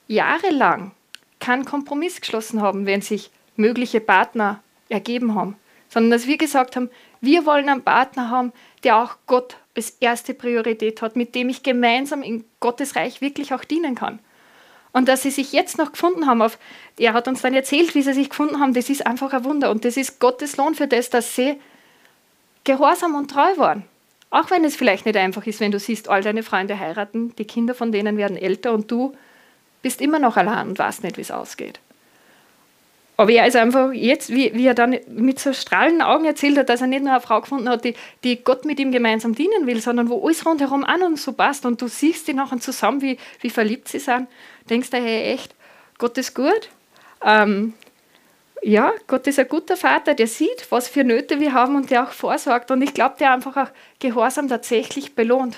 jahrelang 0.07 0.91
keinen 1.39 1.65
Kompromiss 1.65 2.19
geschlossen 2.19 2.61
haben, 2.61 2.85
wenn 2.85 3.01
sich 3.01 3.31
mögliche 3.55 4.01
Partner 4.01 4.61
ergeben 4.89 5.33
haben, 5.33 5.55
sondern 5.89 6.11
dass 6.11 6.27
wir 6.27 6.37
gesagt 6.37 6.75
haben, 6.75 6.89
wir 7.21 7.45
wollen 7.45 7.69
einen 7.69 7.83
Partner 7.83 8.29
haben, 8.29 8.51
der 8.83 8.97
auch 8.97 9.15
Gott 9.27 9.57
als 9.75 9.91
erste 10.01 10.33
Priorität 10.33 11.01
hat, 11.01 11.15
mit 11.15 11.33
dem 11.35 11.47
ich 11.47 11.63
gemeinsam 11.63 12.21
in 12.21 12.43
Gottes 12.59 12.95
Reich 12.95 13.21
wirklich 13.21 13.53
auch 13.53 13.63
dienen 13.63 13.95
kann. 13.95 14.19
Und 14.91 15.07
dass 15.07 15.21
sie 15.21 15.31
sich 15.31 15.53
jetzt 15.53 15.77
noch 15.77 15.93
gefunden 15.93 16.27
haben, 16.27 16.41
auf, 16.41 16.57
er 16.97 17.13
hat 17.13 17.29
uns 17.29 17.41
dann 17.41 17.53
erzählt, 17.53 17.95
wie 17.95 18.01
sie 18.01 18.13
sich 18.13 18.29
gefunden 18.29 18.59
haben, 18.59 18.73
das 18.73 18.89
ist 18.89 19.07
einfach 19.07 19.31
ein 19.31 19.45
Wunder. 19.45 19.71
Und 19.71 19.85
das 19.85 19.95
ist 19.95 20.19
Gottes 20.19 20.57
Lohn 20.57 20.75
für 20.75 20.87
das, 20.87 21.09
dass 21.09 21.33
sie 21.33 21.57
gehorsam 22.65 23.15
und 23.15 23.31
treu 23.31 23.55
waren. 23.55 23.85
Auch 24.31 24.49
wenn 24.49 24.63
es 24.63 24.75
vielleicht 24.75 25.05
nicht 25.05 25.17
einfach 25.17 25.45
ist, 25.45 25.59
wenn 25.59 25.71
du 25.71 25.79
siehst, 25.79 26.09
all 26.09 26.23
deine 26.23 26.41
Freunde 26.41 26.79
heiraten, 26.79 27.35
die 27.35 27.45
Kinder 27.45 27.75
von 27.75 27.91
denen 27.91 28.17
werden 28.17 28.37
älter 28.37 28.73
und 28.73 28.89
du 28.89 29.13
bist 29.81 30.01
immer 30.01 30.19
noch 30.19 30.37
allein 30.37 30.69
und 30.69 30.79
weißt 30.79 31.03
nicht, 31.03 31.17
wie 31.17 31.21
es 31.21 31.31
ausgeht. 31.31 31.79
Aber 33.17 33.31
er 33.31 33.45
ist 33.45 33.55
einfach 33.55 33.91
jetzt, 33.91 34.31
wie, 34.31 34.51
wie 34.55 34.65
er 34.65 34.73
dann 34.73 34.97
mit 35.07 35.37
so 35.37 35.53
strahlenden 35.53 36.01
Augen 36.01 36.25
erzählt 36.25 36.57
hat, 36.57 36.69
dass 36.69 36.81
er 36.81 36.87
nicht 36.87 37.03
nur 37.03 37.11
eine 37.11 37.21
Frau 37.21 37.41
gefunden 37.41 37.69
hat, 37.69 37.83
die, 37.83 37.93
die 38.23 38.43
Gott 38.43 38.65
mit 38.65 38.79
ihm 38.79 38.91
gemeinsam 38.91 39.35
dienen 39.35 39.67
will, 39.67 39.81
sondern 39.81 40.09
wo 40.09 40.25
alles 40.25 40.45
rundherum 40.45 40.83
an 40.85 41.03
und 41.03 41.19
so 41.19 41.33
passt 41.33 41.65
und 41.65 41.81
du 41.81 41.87
siehst 41.87 42.27
die 42.27 42.33
nachher 42.33 42.59
zusammen, 42.59 43.01
wie, 43.01 43.17
wie 43.41 43.49
verliebt 43.49 43.89
sie 43.89 43.99
sind, 43.99 44.27
denkst 44.69 44.89
du, 44.89 44.97
hey, 44.97 45.33
echt, 45.33 45.53
Gott 45.99 46.17
ist 46.17 46.33
gut. 46.33 46.69
Ähm, 47.23 47.73
ja, 48.61 48.93
Gott 49.07 49.25
ist 49.27 49.39
ein 49.39 49.47
guter 49.47 49.75
Vater, 49.75 50.13
der 50.13 50.27
sieht, 50.27 50.67
was 50.69 50.87
für 50.87 51.03
Nöte 51.03 51.39
wir 51.39 51.53
haben 51.53 51.75
und 51.75 51.89
der 51.89 52.03
auch 52.03 52.11
vorsorgt. 52.11 52.69
Und 52.71 52.81
ich 52.81 52.93
glaube, 52.93 53.15
der 53.19 53.33
einfach 53.33 53.57
auch 53.57 53.71
Gehorsam 53.99 54.47
tatsächlich 54.47 55.15
belohnt. 55.15 55.57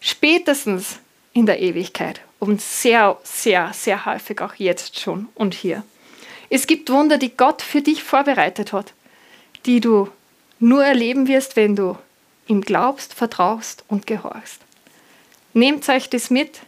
Spätestens 0.00 1.00
in 1.32 1.46
der 1.46 1.60
Ewigkeit 1.60 2.20
und 2.38 2.60
sehr, 2.60 3.18
sehr, 3.24 3.72
sehr 3.74 4.06
häufig 4.06 4.40
auch 4.40 4.54
jetzt 4.54 4.98
schon 4.98 5.28
und 5.34 5.54
hier. 5.54 5.82
Es 6.50 6.66
gibt 6.66 6.90
Wunder, 6.90 7.18
die 7.18 7.36
Gott 7.36 7.62
für 7.62 7.82
dich 7.82 8.02
vorbereitet 8.02 8.72
hat, 8.72 8.92
die 9.66 9.80
du 9.80 10.08
nur 10.60 10.84
erleben 10.84 11.28
wirst, 11.28 11.56
wenn 11.56 11.76
du 11.76 11.98
ihm 12.46 12.62
glaubst, 12.62 13.12
vertraust 13.12 13.84
und 13.88 14.06
gehorchst. 14.06 14.60
Nehmt 15.52 15.88
euch 15.88 16.08
das 16.08 16.30
mit 16.30 16.60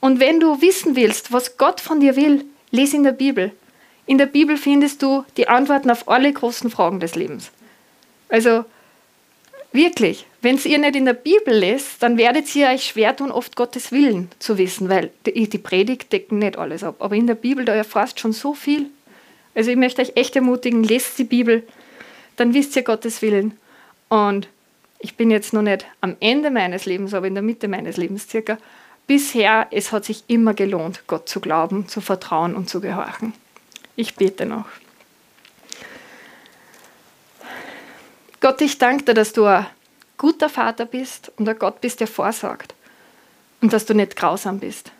und 0.00 0.20
wenn 0.20 0.40
du 0.40 0.60
wissen 0.60 0.96
willst, 0.96 1.32
was 1.32 1.56
Gott 1.56 1.80
von 1.80 2.00
dir 2.00 2.16
will, 2.16 2.44
lese 2.70 2.96
in 2.96 3.04
der 3.04 3.12
Bibel. 3.12 3.52
In 4.12 4.18
der 4.18 4.26
Bibel 4.26 4.58
findest 4.58 5.00
du 5.00 5.24
die 5.38 5.48
Antworten 5.48 5.88
auf 5.90 6.06
alle 6.06 6.30
großen 6.30 6.68
Fragen 6.68 7.00
des 7.00 7.14
Lebens. 7.14 7.50
Also 8.28 8.66
wirklich, 9.72 10.26
wenn 10.42 10.58
ihr 10.58 10.76
nicht 10.76 10.96
in 10.96 11.06
der 11.06 11.14
Bibel 11.14 11.54
lest, 11.54 12.02
dann 12.02 12.18
werdet 12.18 12.54
ihr 12.54 12.68
euch 12.68 12.84
schwer 12.84 13.16
tun, 13.16 13.30
oft 13.30 13.56
Gottes 13.56 13.90
Willen 13.90 14.30
zu 14.38 14.58
wissen, 14.58 14.90
weil 14.90 15.12
die, 15.24 15.48
die 15.48 15.56
Predigt 15.56 16.12
decken 16.12 16.40
nicht 16.40 16.58
alles 16.58 16.84
ab. 16.84 16.96
Aber 16.98 17.16
in 17.16 17.26
der 17.26 17.36
Bibel, 17.36 17.64
da 17.64 17.72
erfasst 17.72 18.20
schon 18.20 18.34
so 18.34 18.52
viel. 18.52 18.90
Also 19.54 19.70
ich 19.70 19.78
möchte 19.78 20.02
euch 20.02 20.12
echt 20.14 20.36
ermutigen, 20.36 20.84
lest 20.84 21.18
die 21.18 21.24
Bibel, 21.24 21.66
dann 22.36 22.52
wisst 22.52 22.76
ihr 22.76 22.82
Gottes 22.82 23.22
Willen. 23.22 23.56
Und 24.10 24.46
ich 24.98 25.16
bin 25.16 25.30
jetzt 25.30 25.54
noch 25.54 25.62
nicht 25.62 25.86
am 26.02 26.16
Ende 26.20 26.50
meines 26.50 26.84
Lebens, 26.84 27.14
aber 27.14 27.28
in 27.28 27.34
der 27.34 27.42
Mitte 27.42 27.66
meines 27.66 27.96
Lebens 27.96 28.28
circa. 28.28 28.58
Bisher, 29.06 29.68
es 29.70 29.90
hat 29.90 30.04
sich 30.04 30.24
immer 30.26 30.52
gelohnt, 30.52 31.04
Gott 31.06 31.30
zu 31.30 31.40
glauben, 31.40 31.88
zu 31.88 32.02
vertrauen 32.02 32.54
und 32.54 32.68
zu 32.68 32.82
gehorchen. 32.82 33.32
Ich 33.96 34.14
bete 34.16 34.46
noch. 34.46 34.66
Gott, 38.40 38.60
ich 38.60 38.78
danke 38.78 39.04
dir, 39.04 39.14
dass 39.14 39.32
du 39.32 39.44
ein 39.44 39.66
guter 40.18 40.48
Vater 40.48 40.86
bist 40.86 41.30
und 41.36 41.48
ein 41.48 41.58
Gott 41.58 41.80
bist, 41.80 42.00
der 42.00 42.08
vorsorgt. 42.08 42.74
Und 43.60 43.72
dass 43.72 43.86
du 43.86 43.94
nicht 43.94 44.16
grausam 44.16 44.58
bist. 44.58 44.90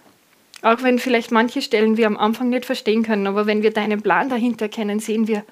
Auch 0.62 0.82
wenn 0.84 1.00
vielleicht 1.00 1.32
manche 1.32 1.60
Stellen 1.60 1.96
wir 1.96 2.06
am 2.06 2.16
Anfang 2.16 2.48
nicht 2.48 2.66
verstehen 2.66 3.02
können, 3.02 3.26
aber 3.26 3.46
wenn 3.46 3.62
wir 3.62 3.72
deinen 3.72 4.00
Plan 4.00 4.28
dahinter 4.28 4.68
kennen, 4.68 5.00
sehen 5.00 5.26
wir, 5.26 5.44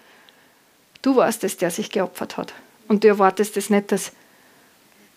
du 1.03 1.17
warst 1.17 1.43
es, 1.43 1.57
der 1.57 1.73
sich 1.73 1.91
geopfert 1.91 2.37
hat. 2.37 2.55
Und 2.87 3.03
du 3.03 3.09
erwartest 3.09 3.57
es 3.57 3.71
nicht, 3.71 3.91
dass 3.91 4.13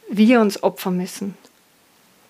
wir 0.10 0.42
uns 0.42 0.64
opfern 0.64 0.98
müssen, 0.98 1.38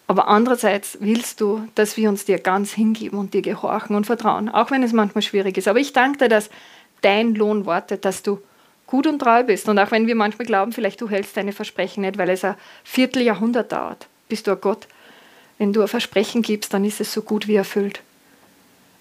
aber 0.07 0.27
andererseits 0.27 0.97
willst 0.99 1.39
du, 1.41 1.67
dass 1.75 1.97
wir 1.97 2.09
uns 2.09 2.25
dir 2.25 2.39
ganz 2.39 2.73
hingeben 2.73 3.17
und 3.17 3.33
dir 3.33 3.41
gehorchen 3.41 3.95
und 3.95 4.05
vertrauen, 4.05 4.49
auch 4.49 4.69
wenn 4.69 4.83
es 4.83 4.93
manchmal 4.93 5.21
schwierig 5.21 5.57
ist. 5.57 5.67
Aber 5.67 5.79
ich 5.79 5.93
danke 5.93 6.19
dir, 6.19 6.29
dass 6.29 6.49
dein 7.01 7.35
Lohn 7.35 7.65
wartet, 7.65 8.05
dass 8.05 8.23
du 8.23 8.39
gut 8.85 9.07
und 9.07 9.19
treu 9.19 9.43
bist. 9.43 9.69
Und 9.69 9.79
auch 9.79 9.91
wenn 9.91 10.07
wir 10.07 10.15
manchmal 10.15 10.45
glauben, 10.45 10.71
vielleicht 10.71 10.99
du 11.01 11.09
hältst 11.09 11.37
deine 11.37 11.53
Versprechen 11.53 12.01
nicht, 12.01 12.17
weil 12.17 12.29
es 12.29 12.43
ein 12.43 12.55
Vierteljahrhundert 12.83 13.71
dauert, 13.71 14.07
bist 14.27 14.47
du 14.47 14.51
ein 14.51 14.61
Gott. 14.61 14.87
Wenn 15.57 15.71
du 15.71 15.81
ein 15.81 15.87
Versprechen 15.87 16.41
gibst, 16.41 16.73
dann 16.73 16.83
ist 16.83 16.99
es 16.99 17.13
so 17.13 17.21
gut 17.21 17.47
wie 17.47 17.55
erfüllt. 17.55 18.01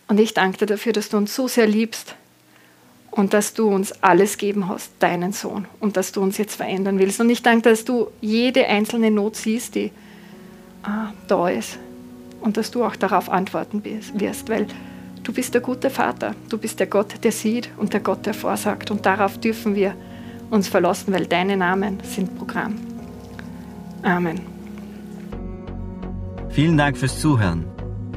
Und 0.09 0.21
ich 0.21 0.35
danke 0.35 0.59
dir 0.59 0.67
dafür, 0.67 0.93
dass 0.93 1.09
du 1.09 1.17
uns 1.17 1.35
so 1.35 1.49
sehr 1.49 1.67
liebst 1.67 2.15
und 3.11 3.35
dass 3.35 3.55
du 3.55 3.69
uns 3.69 3.93
alles 4.03 4.39
geben 4.39 4.69
hast, 4.69 4.93
deinen 4.99 5.33
Sohn, 5.33 5.67
und 5.81 5.97
dass 5.97 6.13
du 6.13 6.23
uns 6.23 6.39
jetzt 6.39 6.57
verändern 6.57 6.99
willst. 6.99 7.21
Und 7.21 7.31
ich 7.31 7.43
danke, 7.43 7.69
dass 7.69 7.85
du 7.85 8.09
jede 8.21 8.67
einzelne 8.67 9.11
Not 9.11 9.37
siehst, 9.37 9.75
die 9.75 9.91
ah, 10.83 11.13
da 11.29 11.49
ist, 11.49 11.79
und 12.41 12.57
dass 12.57 12.71
du 12.71 12.85
auch 12.85 12.97
darauf 12.97 13.31
antworten 13.31 13.85
wirst, 13.85 14.49
weil 14.49 14.67
du 15.23 15.33
bist 15.33 15.55
der 15.55 15.61
gute 15.61 15.91
Vater, 15.91 16.35
du 16.49 16.59
bist 16.59 16.81
der 16.81 16.87
Gott, 16.87 17.23
der 17.23 17.33
sieht 17.33 17.71
und 17.77 17.93
der 17.93 18.01
Gott, 18.01 18.27
der 18.27 18.35
vorsagt. 18.35 18.91
Und 18.91 19.07
darauf 19.07 19.39
dürfen 19.39 19.75
wir 19.75 19.95
uns 20.51 20.69
verlassen, 20.69 21.15
weil 21.15 21.27
deine 21.27 21.57
Namen 21.57 21.99
sind 22.03 22.37
Programm. 22.37 22.75
Amen. 24.03 24.41
Vielen 26.51 26.77
Dank 26.77 26.99
fürs 26.99 27.19
Zuhören. 27.19 27.65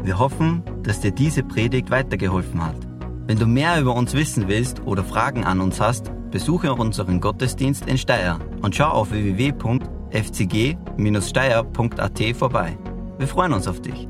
Wir 0.04 0.20
hoffen, 0.20 0.62
dass 0.84 1.00
dir 1.00 1.12
diese 1.12 1.44
Predigt 1.44 1.90
weitergeholfen 1.90 2.64
hat. 2.64 2.76
Wenn 3.28 3.40
du 3.40 3.48
mehr 3.48 3.80
über 3.80 3.96
uns 3.96 4.14
wissen 4.14 4.48
willst 4.48 4.82
oder 4.86 5.04
Fragen 5.04 5.46
an 5.46 5.62
uns 5.62 5.80
hast, 5.80 6.12
besuche 6.32 6.74
unseren 6.74 7.22
Gottesdienst 7.22 7.88
in 7.88 7.98
Steyr 7.98 8.40
und 8.62 8.76
schau 8.76 8.90
auf 8.90 9.12
www.fcg-steyr.at 10.16 12.36
vorbei. 12.36 12.78
Wir 13.18 13.28
freuen 13.28 13.54
uns 13.54 13.68
auf 13.68 13.82
dich. 13.82 14.08